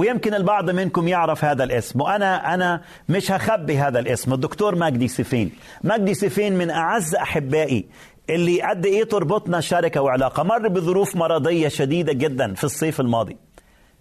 ويمكن 0.00 0.34
البعض 0.34 0.70
منكم 0.70 1.08
يعرف 1.08 1.44
هذا 1.44 1.64
الاسم 1.64 2.00
وأنا 2.00 2.54
أنا 2.54 2.82
مش 3.08 3.32
هخبي 3.32 3.78
هذا 3.78 3.98
الاسم. 3.98 4.32
الدكتور 4.32 4.76
مجدي 4.76 5.08
سيفين 5.08 5.50
مجدي 5.84 6.14
سيفين 6.14 6.58
من 6.58 6.70
أعز 6.70 7.14
أحبائي 7.14 7.86
اللي 8.30 8.62
قد 8.62 8.86
إيه 8.86 9.04
تربطنا 9.04 9.60
شركة 9.60 10.00
وعلاقة. 10.02 10.42
مر 10.42 10.68
بظروف 10.68 11.16
مرضية 11.16 11.68
شديدة 11.68 12.12
جدا 12.12 12.54
في 12.54 12.64
الصيف 12.64 13.00
الماضي 13.00 13.36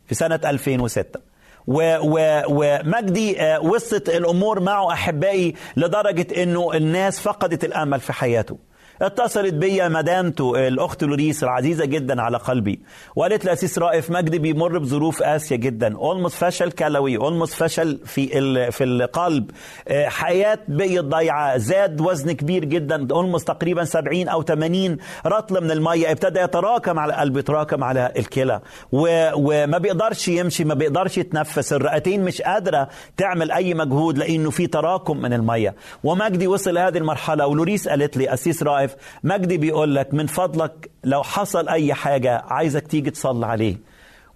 في 0.07 0.15
سنة 0.15 0.39
2006 0.45 1.19
و 1.67 1.97
و 2.03 2.41
ومجدي 2.49 3.37
وصلت 3.61 4.09
الأمور 4.09 4.59
معه 4.59 4.93
أحبائي 4.93 5.55
لدرجة 5.77 6.43
إنه 6.43 6.73
الناس 6.73 7.19
فقدت 7.19 7.63
الأمل 7.63 7.99
في 7.99 8.13
حياته. 8.13 8.57
اتصلت 9.01 9.53
بيا 9.53 9.87
مدامته 9.87 10.67
الأخت 10.67 11.03
لوريس 11.03 11.43
العزيزة 11.43 11.85
جدا 11.85 12.21
على 12.21 12.37
قلبي 12.37 12.79
وقالت 13.15 13.45
لي 13.45 13.53
أسيس 13.53 13.79
رائف 13.79 14.11
مجدي 14.11 14.39
بيمر 14.39 14.77
بظروف 14.77 15.23
قاسية 15.23 15.55
جدا 15.55 15.97
اولموس 15.97 16.35
فشل 16.35 16.71
كلوي 16.71 17.17
اولموس 17.17 17.53
فشل 17.53 17.99
في 18.05 18.27
في 18.71 18.83
القلب. 18.83 19.51
آه، 19.87 20.07
حياة 20.07 20.59
بقيت 20.67 21.03
ضايعة 21.05 21.57
زاد 21.57 22.01
وزن 22.01 22.31
كبير 22.31 22.65
جدا 22.65 23.07
اولموس 23.11 23.43
تقريبا 23.43 23.83
70 23.83 24.27
أو 24.27 24.41
80 24.43 24.97
رطل 25.25 25.63
من 25.63 25.71
المية 25.71 26.11
ابتدى 26.11 26.39
يتراكم 26.39 26.99
على 26.99 27.13
القلب 27.13 27.37
يتراكم 27.37 27.83
على 27.83 28.11
الكلى. 28.17 28.61
وما 28.91 29.77
بيقدرش 29.77 30.27
يمشي 30.27 30.63
ما 30.63 30.73
بيقدرش 30.73 31.17
يتنفس 31.17 31.73
الرئتين 31.73 32.23
مش 32.23 32.41
قادرة 32.41 32.87
تعمل 33.17 33.51
أي 33.51 33.73
مجهود 33.73 34.17
لأنه 34.17 34.49
في 34.49 34.67
تراكم 34.67 35.17
من 35.17 35.33
المية. 35.33 35.75
ومجدي 36.03 36.47
وصل 36.47 36.73
لهذه 36.73 36.97
المرحلة 36.97 37.47
ولوريس 37.47 37.87
قالت 37.87 38.17
لي 38.17 38.33
أسيس 38.33 38.63
رائف 38.63 38.88
مجدي 39.23 39.57
بيقول 39.57 39.95
لك 39.95 40.13
من 40.13 40.27
فضلك 40.27 40.89
لو 41.03 41.23
حصل 41.23 41.69
أي 41.69 41.93
حاجة 41.93 42.43
عايزك 42.47 42.87
تيجي 42.87 43.09
تصلي 43.11 43.45
عليه. 43.45 43.77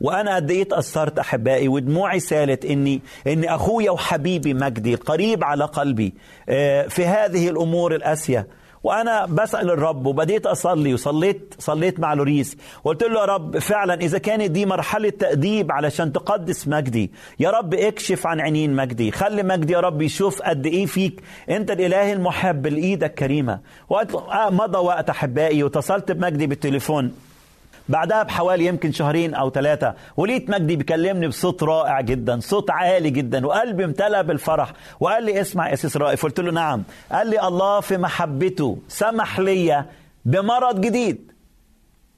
وأنا 0.01 0.35
قد 0.35 0.51
إيه 0.51 0.61
اتاثرت 0.61 1.19
أحبائي 1.19 1.67
ودموعي 1.67 2.19
سالت 2.19 2.65
إني 2.65 3.01
ان 3.27 3.43
أخويا 3.45 3.91
وحبيبي 3.91 4.53
مجدي 4.53 4.93
القريب 4.93 5.43
على 5.43 5.65
قلبي. 5.65 6.13
آه، 6.49 6.87
في 6.87 7.05
هذه 7.05 7.49
الأمور 7.49 7.95
القاسية 7.95 8.47
وأنا 8.83 9.25
بسأل 9.25 9.69
الرب 9.69 10.05
وبديت 10.05 10.45
أصلي 10.45 10.93
وصليت 10.93 11.53
صليت 11.59 11.99
مع 11.99 12.13
لوريس. 12.13 12.57
وقلت 12.83 13.03
له 13.03 13.19
يا 13.19 13.25
رب 13.25 13.57
فعلا 13.59 13.93
إذا 13.93 14.17
كانت 14.17 14.51
دي 14.51 14.65
مرحلة 14.65 15.09
تأديب 15.09 15.71
علشان 15.71 16.13
تقدس 16.13 16.67
مجدي 16.67 17.11
يا 17.39 17.49
رب 17.49 17.73
اكشف 17.73 18.27
عن 18.27 18.39
عينين 18.39 18.75
مجدي. 18.75 19.11
خلي 19.11 19.43
مجدي 19.43 19.73
يا 19.73 19.79
رب 19.79 20.01
يشوف 20.01 20.41
قد 20.41 20.65
إيه 20.65 20.85
فيك 20.85 21.21
أنت 21.49 21.71
الإله 21.71 22.13
المحب 22.13 22.67
لايدك 22.67 23.13
كريمه 23.13 23.59
وقت 23.89 24.15
آه، 24.15 24.49
مضى 24.49 24.77
وقت 24.77 25.09
أحبائي 25.09 25.63
واتصلت 25.63 26.11
بمجدي 26.11 26.47
بالتليفون. 26.47 27.13
بعدها 27.89 28.23
بحوالي 28.23 28.65
يمكن 28.65 28.91
شهرين 28.91 29.33
أو 29.33 29.49
ثلاثة 29.49 29.93
ولقيت 30.17 30.49
مجدي 30.49 30.75
بيكلمني 30.75 31.27
بصوت 31.27 31.63
رائع 31.63 32.01
جدا 32.01 32.39
صوت 32.39 32.71
عالي 32.71 33.09
جدا 33.09 33.47
وقلبي 33.47 33.85
امتلأ 33.85 34.21
بالفرح 34.21 34.73
وقال 34.99 35.23
لي 35.23 35.41
اسمع 35.41 35.69
يا 35.69 35.73
قسيس 35.73 35.97
رائف 35.97 36.23
قلت 36.23 36.39
له 36.39 36.51
نعم. 36.51 36.83
قال 37.11 37.29
لي 37.29 37.47
الله 37.47 37.79
في 37.79 37.97
محبته 37.97 38.77
سمح 38.87 39.39
لي 39.39 39.85
بمرض 40.25 40.81
جديد. 40.81 41.31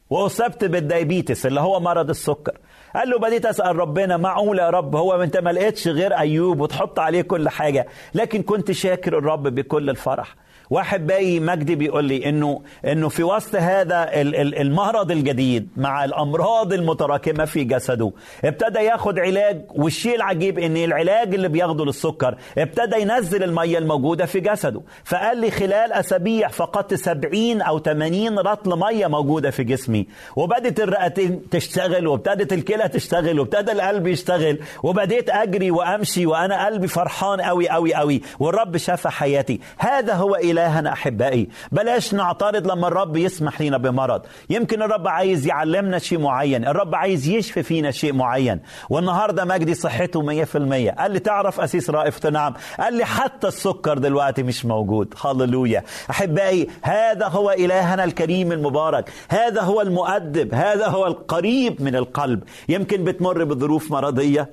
وأصبت 0.09 0.65
بال 0.65 0.81
diabetes 0.81 1.45
اللي 1.45 1.59
هو 1.59 1.79
مرض 1.79 2.09
السكر. 2.09 2.57
قال 2.95 3.09
له 3.09 3.19
بديت 3.19 3.45
أسأل 3.45 3.75
ربنا 3.75 4.17
معقول 4.17 4.59
يا 4.59 4.69
رب؟ 4.69 4.95
هو 4.95 5.23
أنت 5.23 5.37
ما 5.37 5.49
لقيتش 5.49 5.87
غير 5.87 6.17
أيوب 6.17 6.59
وتحط 6.59 6.99
عليه 6.99 7.21
كل 7.21 7.49
حاجة 7.49 7.87
لكن 8.13 8.41
كنت 8.41 8.71
شاكر 8.71 9.17
الرب 9.17 9.43
بكل 9.47 9.89
الفرح. 9.89 10.35
واحد 10.69 11.07
باقي 11.07 11.39
مجدي 11.39 11.75
بيقول 11.75 12.05
لي 12.05 12.29
انه 12.29 12.61
إنه 12.85 13.09
في 13.09 13.23
وسط 13.23 13.55
هذا 13.55 14.21
ال- 14.21 14.35
ال- 14.35 14.55
المرض 14.61 15.11
الجديد 15.11 15.67
مع 15.77 16.05
الأمراض 16.05 16.73
المتراكمة 16.73 17.45
في 17.45 17.63
جسده 17.63 18.11
ابتدى 18.45 18.79
ياخد 18.79 19.19
علاج 19.19 19.61
والشيء 19.75 20.15
العجيب 20.15 20.59
إن 20.59 20.77
العلاج 20.77 21.33
اللي 21.33 21.47
بياخده 21.49 21.85
للسكر 21.85 22.35
ابتدى 22.57 23.01
ينزل 23.01 23.43
المية 23.43 23.77
الموجودة 23.77 24.25
في 24.25 24.39
جسده 24.39 24.81
فقال 25.03 25.37
لي 25.37 25.51
خلال 25.51 25.93
أسابيع 25.93 26.47
فقدت 26.47 26.93
70 26.93 27.61
أو 27.61 27.79
80 27.79 28.39
رطل 28.39 28.79
مية 28.79 29.07
موجودة 29.07 29.51
في 29.51 29.63
جسمي 29.63 30.07
وبدت 30.35 30.79
الرئتين 30.79 31.49
تشتغل 31.49 32.07
وابتدت 32.07 32.53
الكلى 32.53 32.87
تشتغل 32.87 33.39
وابتدى 33.39 33.71
القلب 33.71 34.07
يشتغل 34.07 34.59
وبديت 34.83 35.29
أجري 35.29 35.71
وأمشي 35.71 36.25
وأنا 36.25 36.65
قلبي 36.65 36.87
فرحان 36.87 37.41
قوي 37.41 37.69
قوي 37.69 37.93
قوي 37.93 38.21
والرب 38.39 38.77
شفى 38.77 39.09
حياتي 39.09 39.59
هذا 39.77 40.13
هو 40.13 40.35
إلهنا 40.55 40.93
أحبائي. 40.93 41.49
بلاش 41.71 42.13
نعترض 42.13 42.71
لما 42.71 42.87
الرب 42.87 43.17
يسمح 43.17 43.61
لنا 43.61 43.77
بمرض. 43.77 44.21
يمكن 44.49 44.81
الرب 44.81 45.07
عايز 45.07 45.47
يعلمنا 45.47 45.99
شيء 45.99 46.19
معين. 46.19 46.67
الرب 46.67 46.95
عايز 46.95 47.27
يشفي 47.27 47.63
فينا 47.63 47.91
شيء 47.91 48.13
معين. 48.13 48.59
والنهاردة 48.89 49.45
مجدي 49.45 49.73
صحته 49.73 50.21
100% 50.21 50.91
قال 50.91 51.11
لي 51.11 51.19
تعرف 51.19 51.59
أسيس 51.59 51.89
رائف 51.89 52.25
نعم 52.25 52.53
قال 52.79 52.93
لي 52.93 53.05
حتى 53.05 53.47
السكر 53.47 53.97
دلوقتي 53.97 54.43
مش 54.43 54.65
موجود. 54.65 55.13
هللويا. 55.21 55.83
أحبائي 56.09 56.67
هذا 56.81 57.27
هو 57.27 57.51
إلهنا 57.51 58.03
الكريم 58.03 58.51
المبارك. 58.51 59.09
هذا 59.29 59.61
هو 59.61 59.81
المؤدب. 59.81 60.53
هذا 60.53 60.87
هو 60.87 61.07
القريب 61.07 61.81
من 61.81 61.95
القلب. 61.95 62.43
يمكن 62.69 63.03
بتمر 63.03 63.43
بظروف 63.43 63.91
مرضية. 63.91 64.49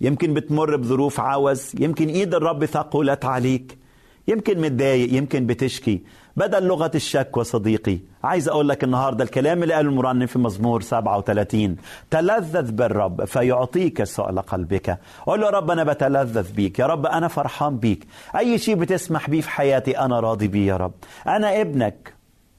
يمكن 0.00 0.34
بتمر 0.34 0.76
بظروف 0.76 1.20
عوز. 1.20 1.72
يمكن 1.78 2.08
إيد 2.08 2.34
الرب 2.34 2.64
ثقلت 2.64 3.24
عليك. 3.24 3.85
يمكن 4.28 4.60
متضايق 4.60 5.14
يمكن 5.14 5.46
بتشكي. 5.46 6.02
بدل 6.36 6.66
لغة 6.66 6.90
الشكوى 6.94 7.44
صديقي 7.44 7.98
عايز 8.24 8.48
أقول 8.48 8.68
لك 8.68 8.84
النهاردة 8.84 9.24
الكلام 9.24 9.62
اللي 9.62 9.74
قاله 9.74 9.88
المرنم 9.90 10.26
في 10.26 10.38
مزمور 10.38 10.82
37 10.82 11.76
تلذذ 12.10 12.72
بالرب 12.72 13.24
فيعطيك 13.24 14.04
سؤل 14.04 14.40
قلبك. 14.40 14.98
قول 15.26 15.40
له 15.40 15.46
يا 15.46 15.50
رب 15.50 15.70
أنا 15.70 15.84
بتلذذ 15.84 16.52
بيك. 16.52 16.78
يا 16.78 16.86
رب 16.86 17.06
أنا 17.06 17.28
فرحان 17.28 17.78
بيك. 17.78 18.06
أي 18.38 18.58
شيء 18.58 18.74
بتسمح 18.74 19.30
بيه 19.30 19.40
في 19.40 19.50
حياتي 19.50 19.98
أنا 19.98 20.20
راضي 20.20 20.48
بيه 20.48 20.66
يا 20.66 20.76
رب. 20.76 20.92
أنا 21.26 21.60
ابنك. 21.60 22.15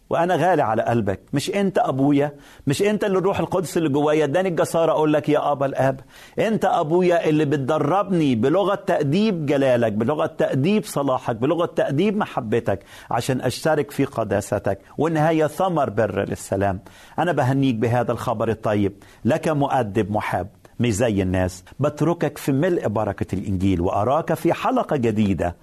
وأنا 0.10 0.36
غالي 0.36 0.62
على 0.62 0.82
قلبك. 0.84 1.20
مش 1.34 1.50
أنت 1.56 1.78
أبويا 1.78 2.32
مش 2.67 2.82
أنت 2.82 3.04
اللي 3.04 3.17
الروح 3.17 3.39
القدس 3.39 3.78
اللي 3.78 3.89
جوايا. 3.89 4.24
اداني 4.26 4.50
الجسارة 4.50 4.91
أقول 4.91 5.13
لك 5.13 5.30
يا 5.30 5.52
ابا 5.52 5.65
الآب 5.65 6.00
أنت 6.39 6.65
أبويا 6.65 7.30
اللي 7.30 7.46
بتدربني 7.46 8.36
بلغة 8.36 8.76
تأديب 8.76 9.46
جلالك 9.46 9.91
بلغة 9.93 10.26
تأديب 10.26 10.86
صلاحك 10.86 11.36
بلغة 11.36 11.65
تأديب 11.65 12.17
محبتك 12.17 12.80
عشان 13.12 13.41
أشترك 13.41 13.91
في 13.91 14.06
قداستك. 14.06 14.80
والنهاية 14.98 15.48
ثمر 15.48 15.89
بر 15.89 16.26
للسلام. 16.30 16.80
أنا 17.20 17.32
بهنيك 17.32 17.76
بهذا 17.76 18.12
الخبر 18.12 18.50
الطيب. 18.50 18.93
لك 19.26 19.48
مؤدب 19.48 20.12
محب 20.12 20.48
مش 20.80 20.93
زي 20.93 21.22
الناس. 21.22 21.63
بتركك 21.80 22.38
في 22.38 22.52
ملء 22.52 22.88
بركة 22.88 23.36
الإنجيل 23.36 23.82
وأراك 23.82 24.34
في 24.34 24.54
حلقة 24.54 24.96
جديدة. 24.96 25.56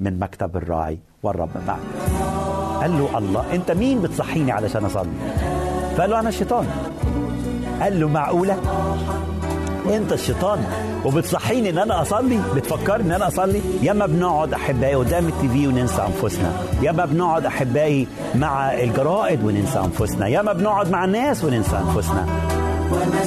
من 0.00 0.18
مكتب 0.18 0.56
الراعي 0.56 0.98
والرب 1.22 1.50
معك 1.68 1.78
قال 2.80 2.98
له 2.98 3.18
الله 3.18 3.54
أنت 3.54 3.70
مين 3.70 4.02
بتصحيني 4.02 4.52
علشان 4.52 4.84
أصلي؟ 4.84 5.10
فقال 5.96 6.10
له 6.10 6.20
أنا 6.20 6.28
الشيطان. 6.28 6.66
قال 7.80 8.00
له 8.00 8.08
معقولة؟ 8.08 8.56
أنت 9.94 10.12
الشيطان 10.12 10.58
وبتصحيني 11.04 11.70
إن 11.70 11.78
أنا 11.78 12.02
أصلي؟ 12.02 12.40
بتفكرني 12.56 13.06
إن 13.06 13.12
أنا 13.12 13.28
أصلي؟ 13.28 13.60
ياما 13.82 14.06
بنقعد 14.06 14.54
أحبائي 14.54 14.94
قدام 14.94 15.26
التي 15.26 15.48
في 15.48 15.68
وننسى 15.68 16.06
أنفسنا. 16.06 16.52
ياما 16.82 17.04
بنقعد 17.04 17.46
أحبائي 17.46 18.08
مع 18.34 18.72
الجرائد 18.72 19.44
وننسى 19.44 19.78
أنفسنا. 19.78 20.26
ياما 20.26 20.52
بنقعد 20.52 20.90
مع 20.90 21.04
الناس 21.04 21.44
وننسى 21.44 21.76
أنفسنا. 21.76 22.26
هنا 22.90 23.22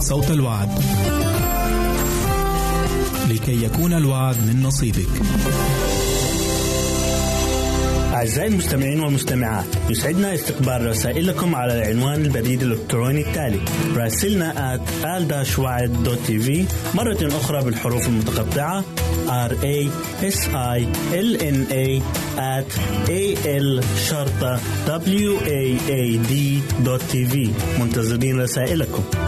صوت 0.00 0.30
الوعد. 0.30 0.68
لكي 3.30 3.64
يكون 3.64 3.92
الوعد 3.92 4.36
من 4.36 4.62
نصيبك. 4.62 5.08
أعزائي 8.14 8.48
المستمعين 8.48 9.00
والمستمعات 9.00 9.64
يسعدنا 9.90 10.34
استقبال 10.34 10.86
رسائلكم 10.86 11.54
على 11.54 11.78
العنوان 11.78 12.24
البريد 12.24 12.62
الإلكتروني 12.62 13.20
التالي 13.20 13.60
راسلنا 13.96 14.76
at 14.76 14.90
مرة 16.94 17.18
أخرى 17.22 17.64
بالحروف 17.64 18.08
المتقطعة 18.08 18.84
r 19.28 19.52
a 19.52 19.78
s 20.22 20.38
i 20.76 20.80
l 21.12 21.30
n 21.36 21.58
a 21.68 21.86
at 22.56 22.70
a 23.08 23.22
l 23.46 23.84
شرطة 24.08 24.60
w 24.86 25.32
a 25.46 25.62
a 25.90 26.18
d 26.30 26.32
tv. 27.12 27.34
منتظرين 27.80 28.40
رسائلكم. 28.40 29.27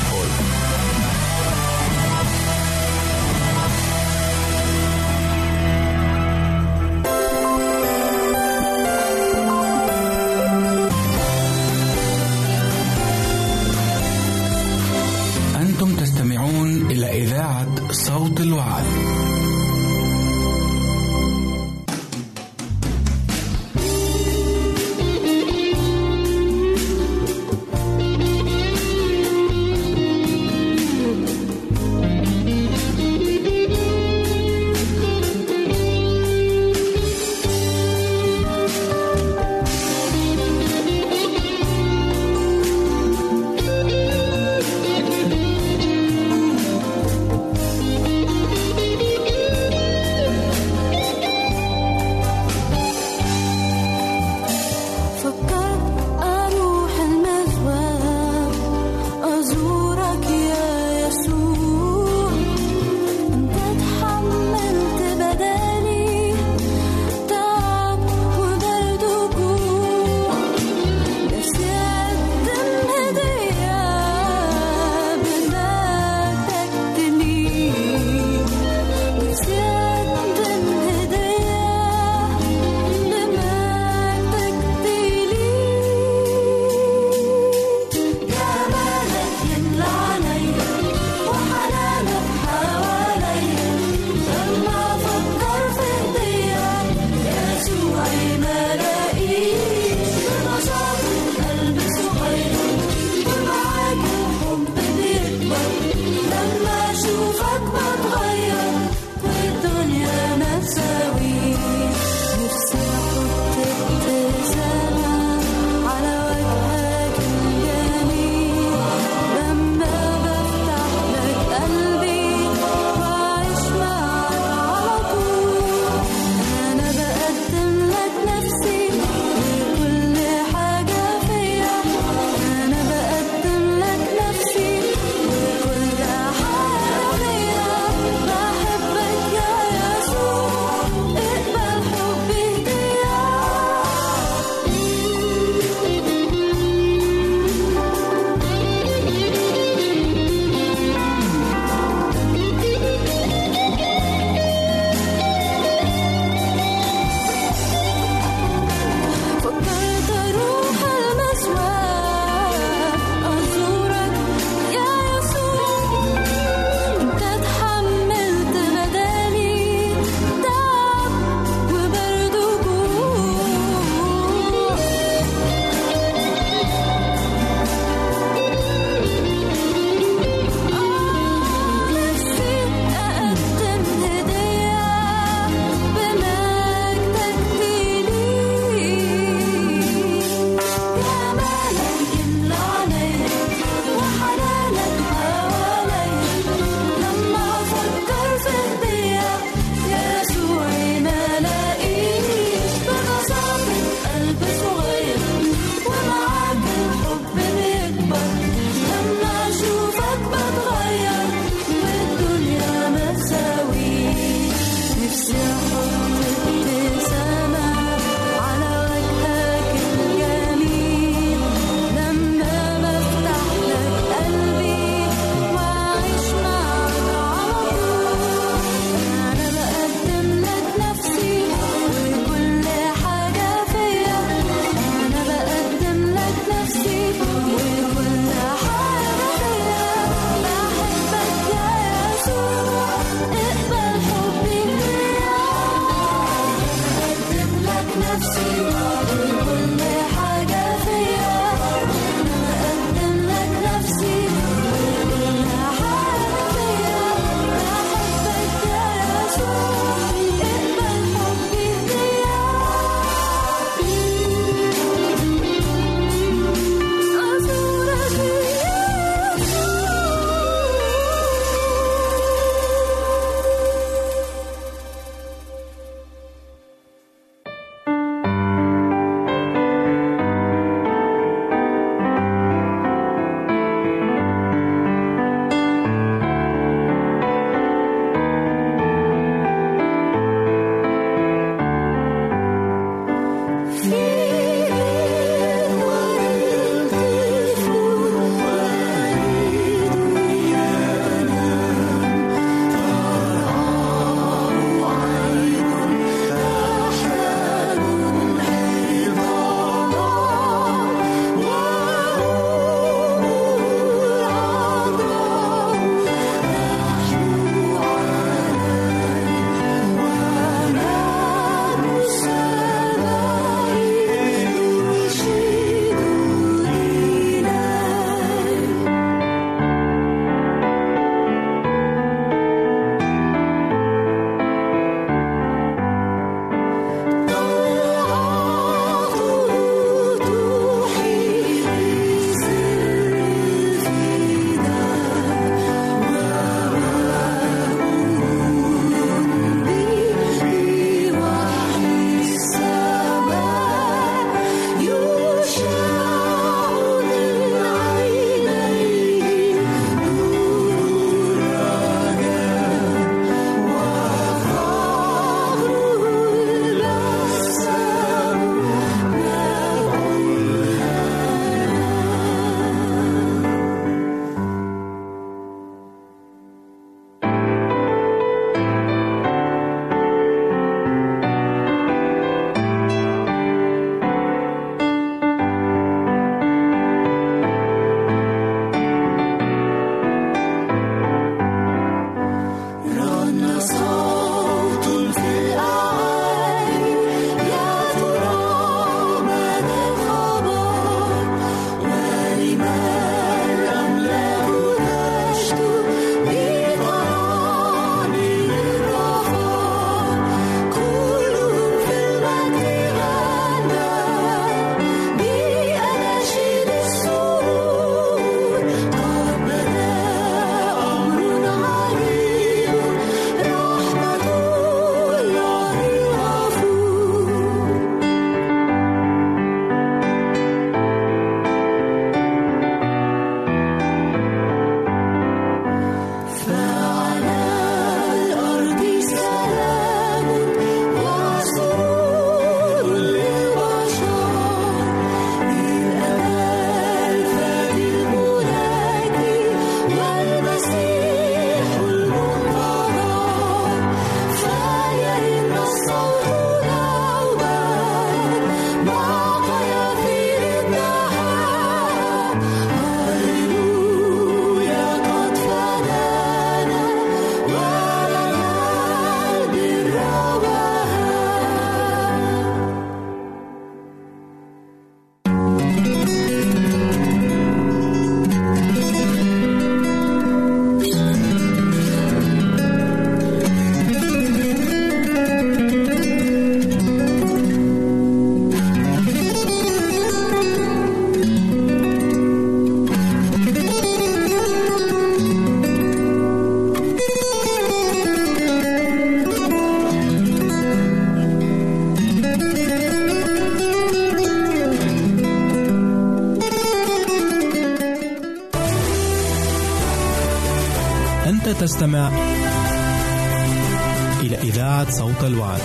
صوت 515.21 515.29
الوعد. 515.29 515.61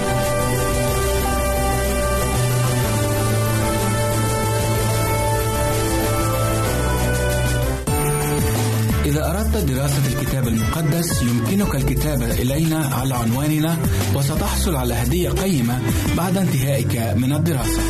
إذا 9.05 9.31
أردت 9.31 9.57
دراسة 9.57 10.07
الكتاب 10.07 10.49
المقدس 10.49 11.23
يمكنك 11.23 11.75
الكتابة 11.75 12.33
إلينا 12.33 12.87
على 12.87 13.15
عنواننا 13.15 13.77
وستحصل 14.15 14.77
على 14.77 14.95
هدية 14.95 15.31
قيمة 15.31 15.81
بعد 16.17 16.37
انتهائك 16.37 16.97
من 17.17 17.33
الدراسة. 17.33 17.81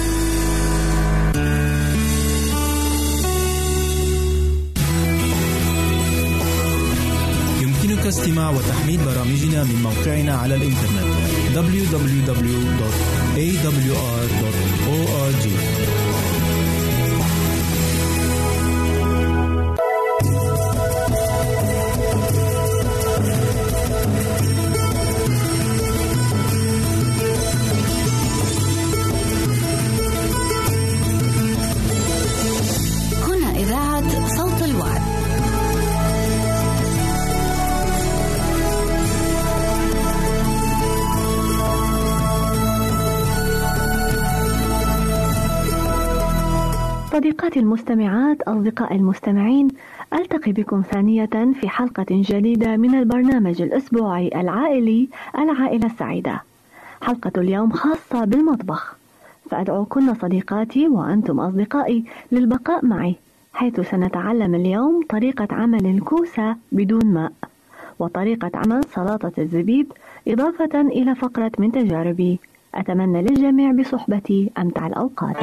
يمكنك 7.62 8.07
استماع 8.07 8.51
وتحميل 8.51 9.01
برامجنا 9.05 9.64
من 9.64 9.83
موقعنا 9.83 10.35
على 10.35 10.55
الإنترنت 10.55 11.36
www.awr.org 11.57 13.16
المستمعات 47.67 48.43
أصدقائي 48.43 48.97
المستمعين 48.97 49.69
ألتقي 50.12 50.53
بكم 50.53 50.83
ثانية 50.83 51.55
في 51.61 51.69
حلقة 51.69 52.07
جديدة 52.11 52.77
من 52.77 52.95
البرنامج 52.95 53.62
الأسبوعي 53.62 54.41
العائلي 54.41 55.09
العائلة 55.39 55.87
السعيدة. 55.87 56.43
حلقة 57.03 57.33
اليوم 57.37 57.71
خاصة 57.71 58.25
بالمطبخ. 58.25 58.97
فأدعوكن 59.51 60.14
صديقاتي 60.14 60.89
وأنتم 60.89 61.41
أصدقائي 61.41 62.05
للبقاء 62.33 62.87
معي 62.87 63.14
حيث 63.55 63.81
سنتعلم 63.81 64.55
اليوم 64.55 65.03
طريقة 65.09 65.49
عمل 65.51 65.87
الكوسة 65.87 66.57
بدون 66.73 67.07
ماء 67.07 67.33
وطريقة 67.99 68.51
عمل 68.55 68.85
سلطة 68.85 69.33
الزبيب 69.39 69.93
إضافة 70.29 70.81
إلى 70.81 71.14
فقرة 71.14 71.53
من 71.59 71.73
تجاربي. 71.73 72.41
أتمنى 72.75 73.23
للجميع 73.23 73.73
بصحبتي 73.73 74.51
أمتع 74.59 74.87
الأوقات. 74.87 75.37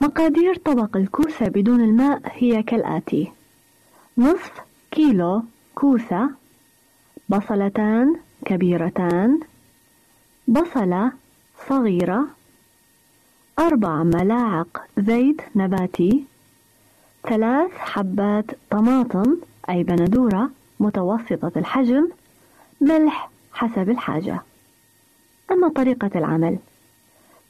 مقادير 0.00 0.54
طبق 0.56 0.96
الكوسة 0.96 1.48
بدون 1.48 1.80
الماء 1.80 2.20
هي 2.24 2.62
كالآتي. 2.62 3.32
نصف 4.18 4.52
كيلو 4.90 5.42
كوسة 5.74 6.30
بصلتان 7.28 8.16
كبيرتان 8.44 9.40
بصلة 10.48 11.12
صغيرة 11.68 12.26
أربع 13.58 14.02
ملاعق 14.02 14.86
زيت 14.98 15.40
نباتي 15.56 16.24
ثلاث 17.28 17.70
حبات 17.72 18.44
طماطم 18.70 19.36
أي 19.70 19.82
بندورة 19.82 20.50
متوسطة 20.80 21.52
الحجم 21.56 22.08
ملح 22.80 23.30
حسب 23.52 23.90
الحاجة. 23.90 24.42
أما 25.50 25.68
طريقة 25.68 26.10
العمل. 26.14 26.58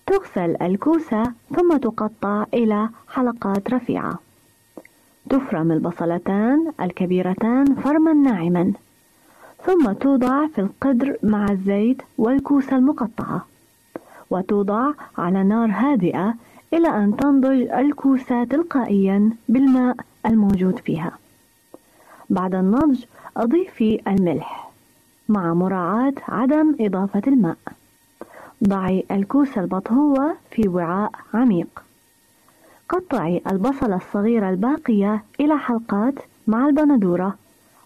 تغسل 0.08 0.56
الكوسة 0.62 1.22
ثم 1.56 1.76
تقطع 1.76 2.44
إلى 2.54 2.88
حلقات 3.08 3.70
رفيعة. 3.74 4.18
تفرم 5.30 5.72
البصلتان 5.72 6.72
الكبيرتان 6.80 7.74
فرما 7.74 8.12
ناعما. 8.12 8.72
ثم 9.66 9.92
توضع 9.92 10.46
في 10.46 10.60
القدر 10.60 11.16
مع 11.22 11.46
الزيت 11.50 12.02
والكوسة 12.18 12.76
المقطعة. 12.76 13.46
وتوضع 14.30 14.92
على 15.18 15.44
نار 15.44 15.70
هادئة 15.70 16.34
إلى 16.72 16.88
أن 16.88 17.16
تنضج 17.16 17.60
الكوسة 17.70 18.44
تلقائيا 18.44 19.30
بالماء 19.48 19.96
الموجود 20.26 20.78
فيها. 20.78 21.12
بعد 22.30 22.54
النضج 22.54 23.04
أضيفي 23.36 24.00
الملح 24.08 24.70
مع 25.28 25.54
مراعاة 25.54 26.14
عدم 26.28 26.76
إضافة 26.80 27.22
الماء. 27.26 27.56
ضعي 28.64 29.04
الكوسة 29.10 29.60
المطهوة 29.60 30.34
في 30.50 30.68
وعاء 30.68 31.10
عميق. 31.34 31.82
قطعي 32.88 33.42
البصلة 33.50 33.96
الصغيرة 33.96 34.50
الباقية 34.50 35.24
إلى 35.40 35.58
حلقات 35.58 36.14
مع 36.46 36.66
البندورة 36.66 37.34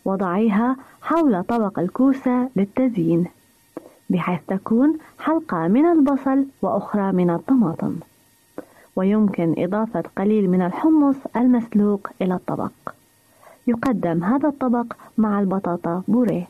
وضعيها 0.04 0.76
حول 1.02 1.44
طبق 1.44 1.78
الكوسة 1.78 2.48
للتزيين 2.56 3.26
بحيث 4.10 4.40
تكون 4.48 4.98
حلقة 5.18 5.68
من 5.68 5.86
البصل 5.86 6.44
وأخرى 6.62 7.12
من 7.12 7.30
الطماطم. 7.30 7.96
ويمكن 8.96 9.54
إضافة 9.58 10.02
قليل 10.16 10.50
من 10.50 10.62
الحمص 10.62 11.16
المسلوق 11.36 12.08
إلى 12.22 12.34
الطبق. 12.34 12.72
يقدم 13.66 14.24
هذا 14.24 14.48
الطبق 14.48 14.92
مع 15.18 15.40
البطاطا 15.40 16.02
بوريه. 16.08 16.46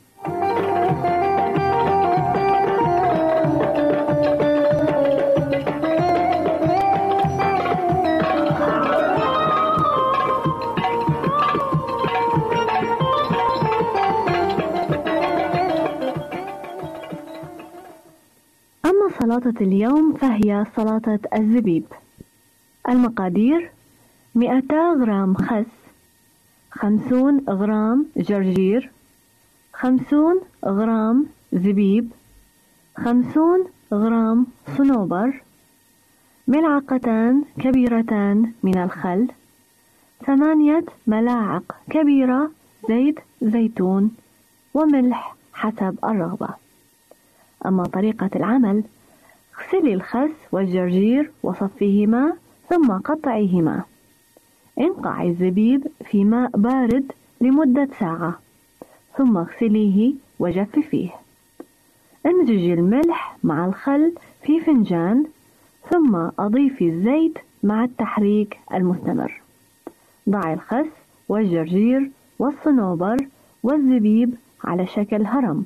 أما 19.03 19.11
سلطة 19.21 19.63
اليوم 19.63 20.13
فهي 20.13 20.67
سلطة 20.77 21.19
الزبيب. 21.35 21.85
المقادير 22.89 23.71
200 24.35 24.77
غرام 25.01 25.35
خس 25.35 25.67
50 26.71 27.45
غرام 27.49 28.07
جرجير 28.17 28.91
50 29.73 30.41
غرام 30.65 31.27
زبيب 31.53 32.11
50 32.97 33.65
غرام 33.93 34.47
صنوبر 34.77 35.43
ملعقتان 36.49 37.45
كبيرتان 37.59 38.53
من 38.63 38.79
الخل 38.79 39.29
ثمانية 40.27 40.85
ملاعق 41.07 41.77
كبيرة 41.91 42.51
زيت 42.89 43.21
زيتون 43.43 44.11
وملح 44.75 45.37
حسب 45.55 45.99
الرغبة. 46.05 46.49
أما 47.67 47.83
طريقة 47.83 48.31
العمل 48.37 48.83
اغسلي 49.59 49.95
الخس 49.95 50.31
والجرجير 50.53 51.31
وصفيهما 51.43 52.33
ثم 52.69 52.93
قطعيهما. 52.93 53.83
انقعي 54.81 55.29
الزبيب 55.29 55.87
في 56.05 56.25
ماء 56.25 56.51
بارد 56.51 57.13
لمدة 57.41 57.89
ساعة 58.01 58.39
ثم 59.17 59.37
اغسليه 59.37 60.15
وجففيه. 60.39 61.11
امزجي 62.27 62.75
الملح 62.75 63.37
مع 63.45 63.67
الخل 63.67 64.13
في 64.43 64.61
فنجان 64.61 65.25
ثم 65.91 66.17
أضيفي 66.39 66.89
الزيت 66.89 67.39
مع 67.63 67.85
التحريك 67.85 68.59
المستمر. 68.75 69.41
ضعي 70.29 70.55
الخس 70.55 70.91
والجرجير 71.29 72.11
والصنوبر 72.39 73.17
والزبيب 73.63 74.35
على 74.65 74.87
شكل 74.87 75.27
هرم. 75.27 75.65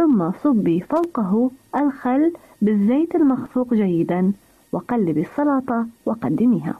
ثم 0.00 0.30
صبي 0.44 0.80
فوقه 0.80 1.50
الخل 1.76 2.32
بالزيت 2.62 3.14
المخفوق 3.14 3.74
جيدا. 3.74 4.32
وقلبي 4.72 5.20
السلطة 5.20 5.86
وقدميها 6.06 6.74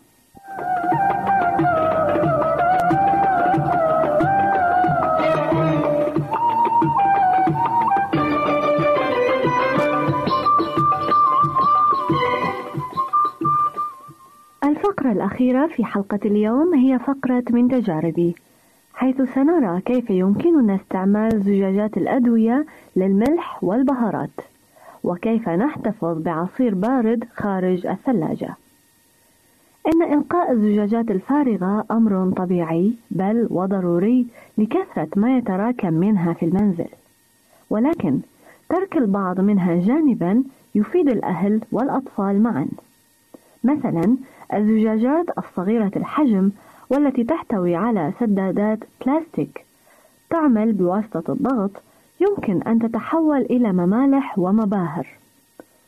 الفقرة 14.64 15.12
الأخيرة 15.12 15.66
في 15.66 15.84
حلقة 15.84 16.20
اليوم 16.24 16.74
هي 16.74 16.98
فقرة 16.98 17.44
من 17.50 17.68
تجاربي. 17.68 18.34
حيث 19.00 19.22
سنرى 19.34 19.80
كيف 19.80 20.10
يمكننا 20.10 20.74
استعمال 20.74 21.42
زجاجات 21.42 21.96
الأدوية 21.96 22.66
للملح 22.96 23.64
والبهارات 23.64 24.30
وكيف 25.04 25.48
نحتفظ 25.48 26.22
بعصير 26.22 26.74
بارد 26.74 27.24
خارج 27.34 27.86
الثلاجة. 27.86 28.56
إن 29.86 30.02
إلقاء 30.02 30.52
الزجاجات 30.52 31.10
الفارغة 31.10 31.84
أمر 31.90 32.32
طبيعي 32.36 32.92
بل 33.10 33.46
وضروري 33.50 34.26
لكثرة 34.58 35.08
ما 35.16 35.38
يتراكم 35.38 35.94
منها 35.94 36.32
في 36.32 36.44
المنزل. 36.46 36.88
ولكن 37.70 38.20
ترك 38.68 38.96
البعض 38.96 39.40
منها 39.40 39.74
جانبا 39.74 40.42
يفيد 40.74 41.08
الأهل 41.08 41.60
والأطفال 41.72 42.42
معا. 42.42 42.66
مثلا 43.64 44.16
الزجاجات 44.54 45.26
الصغيرة 45.38 45.92
الحجم 45.96 46.50
والتي 46.90 47.24
تحتوي 47.24 47.74
على 47.76 48.12
سدادات 48.20 48.78
بلاستيك 49.06 49.64
تعمل 50.30 50.72
بواسطة 50.72 51.32
الضغط 51.32 51.70
يمكن 52.20 52.62
أن 52.62 52.78
تتحول 52.78 53.40
إلى 53.40 53.72
ممالح 53.72 54.38
ومباهر. 54.38 55.06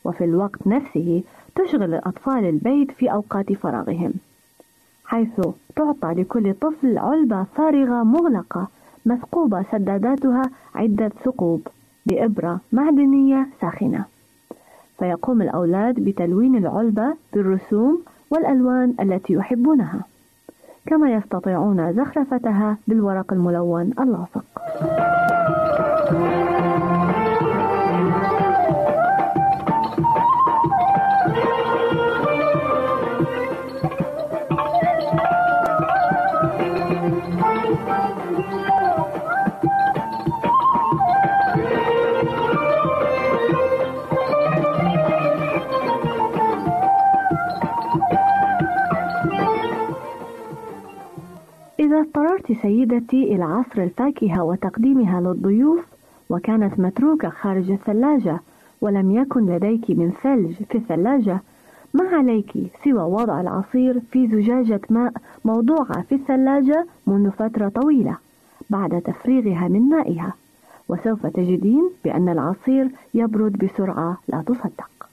وفي 0.05 0.25
الوقت 0.25 0.67
نفسه 0.67 1.23
تشغل 1.55 1.95
الأطفال 1.95 2.45
البيت 2.45 2.91
في 2.91 3.13
أوقات 3.13 3.53
فراغهم 3.53 4.13
حيث 5.05 5.41
تعطى 5.77 6.09
لكل 6.09 6.55
طفل 6.55 6.99
علبة 6.99 7.45
فارغة 7.57 8.03
مغلقة 8.03 8.69
مثقوبة 9.07 9.65
سداداتها 9.73 10.51
عدة 10.75 11.09
ثقوب 11.25 11.67
بإبرة 12.07 12.61
معدنية 12.73 13.47
ساخنة. 13.61 14.05
فيقوم 14.99 15.43
الأولاد 15.43 15.95
بتلوين 16.01 16.57
العلبة 16.57 17.15
بالرسوم 17.33 18.03
والألوان 18.31 18.95
التي 19.01 19.33
يحبونها. 19.33 20.01
كما 20.87 21.11
يستطيعون 21.11 21.93
زخرفتها 21.93 22.79
بالورق 22.89 23.33
الملون 23.33 23.91
اللاصق. 24.01 24.45
إذا 51.93 52.01
اضطررت 52.01 52.53
سيدتي 52.53 53.23
إلى 53.23 53.45
عصر 53.45 53.83
الفاكهة 53.83 54.45
وتقديمها 54.45 55.21
للضيوف 55.21 55.85
وكانت 56.31 56.81
متروكة 56.81 57.29
خارج 57.29 57.71
الثلاجة 57.71 58.41
ولم 58.81 59.11
يكن 59.11 59.47
لديك 59.47 59.91
من 59.91 60.13
ثلج 60.23 60.53
في 60.53 60.79
الثلاجة 60.79 61.41
ما 61.95 62.09
عليك 62.09 62.53
سوى 62.85 63.03
وضع 63.03 63.41
العصير 63.41 64.01
في 64.01 64.27
زجاجة 64.27 64.81
ماء 64.91 65.13
موضوعة 65.45 66.03
في 66.03 66.15
الثلاجة 66.15 66.87
منذ 67.07 67.31
فترة 67.31 67.69
طويلة 67.69 68.17
بعد 68.71 69.03
تفريغها 69.03 69.69
من 69.69 69.81
مائها؟ 69.81 70.33
وسوف 70.89 71.27
تجدين 71.27 71.91
بأن 72.05 72.29
العصير 72.29 72.89
يبرد 73.15 73.53
بسرعة 73.65 74.19
لا 74.29 74.43
تصدق. 74.47 75.09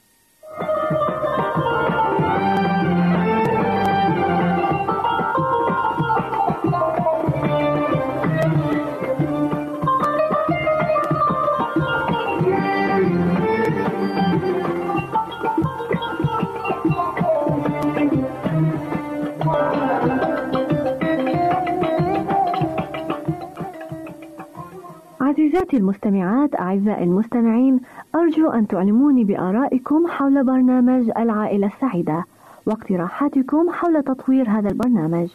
عزيزاتي 25.50 25.78
المستمعات 25.78 26.56
أعزائي 26.60 27.04
المستمعين 27.04 27.80
أرجو 28.16 28.50
أن 28.50 28.68
تعلموني 28.68 29.24
بآرائكم 29.24 30.08
حول 30.08 30.43
برنامج 30.43 31.12
العائلة 31.18 31.68
السعيدة 31.68 32.24
واقتراحاتكم 32.66 33.70
حول 33.72 34.04
تطوير 34.04 34.50
هذا 34.50 34.70
البرنامج. 34.70 35.30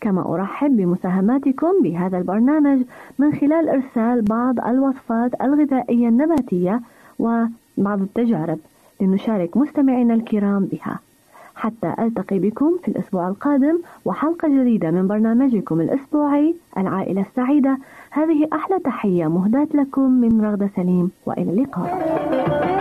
كما 0.00 0.34
أرحب 0.34 0.76
بمساهماتكم 0.76 1.72
بهذا 1.82 2.18
البرنامج 2.18 2.82
من 3.18 3.32
خلال 3.32 3.68
إرسال 3.68 4.22
بعض 4.22 4.60
الوصفات 4.60 5.40
الغذائية 5.42 6.08
النباتية 6.08 6.80
وبعض 7.18 8.00
التجارب 8.00 8.58
لنشارك 9.00 9.56
مستمعينا 9.56 10.14
الكرام 10.14 10.64
بها. 10.64 10.98
حتى 11.56 11.94
ألتقي 11.98 12.38
بكم 12.38 12.78
في 12.82 12.88
الأسبوع 12.88 13.28
القادم 13.28 13.78
وحلقة 14.04 14.48
جديدة 14.48 14.90
من 14.90 15.08
برنامجكم 15.08 15.80
الأسبوعي 15.80 16.54
العائلة 16.78 17.20
السعيدة. 17.20 17.78
هذه 18.10 18.48
أحلى 18.52 18.78
تحية 18.78 19.26
مهداة 19.26 19.68
لكم 19.74 20.10
من 20.10 20.40
رغدة 20.40 20.70
سليم 20.76 21.10
وإلى 21.26 21.50
اللقاء. 21.50 22.75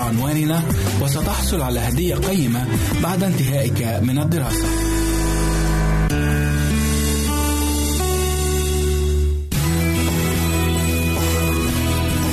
عنواننا 0.00 0.62
وستحصل 1.02 1.60
على 1.62 1.80
هدية 1.80 2.14
قيمة 2.14 2.66
بعد 3.02 3.22
انتهائك 3.22 4.00
من 4.02 4.18
الدراسة. 4.18 4.66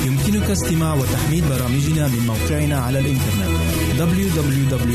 يمكنك 0.06 0.50
استماع 0.50 0.94
وتحميل 0.94 1.44
برامجنا 1.50 2.08
من 2.08 2.26
موقعنا 2.26 2.78
على 2.78 2.98
الإنترنت 2.98 3.58
www.awr.org 3.98 4.88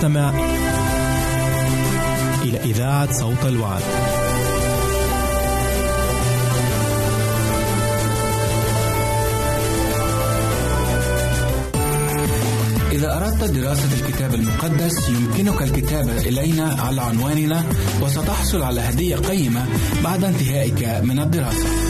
تستمع 0.00 0.30
إلى 2.42 2.58
إذاعة 2.58 3.12
صوت 3.12 3.44
الوعد. 3.44 3.82
إذا 12.92 13.16
أردت 13.16 13.44
دراسة 13.44 13.88
الكتاب 14.00 14.34
المقدس 14.34 15.08
يمكنك 15.08 15.62
الكتابة 15.62 16.18
إلينا 16.18 16.76
على 16.82 17.00
عنواننا 17.00 17.64
وستحصل 18.02 18.62
على 18.62 18.80
هدية 18.80 19.16
قيمة 19.16 19.66
بعد 20.04 20.24
انتهائك 20.24 21.04
من 21.04 21.18
الدراسة. 21.18 21.89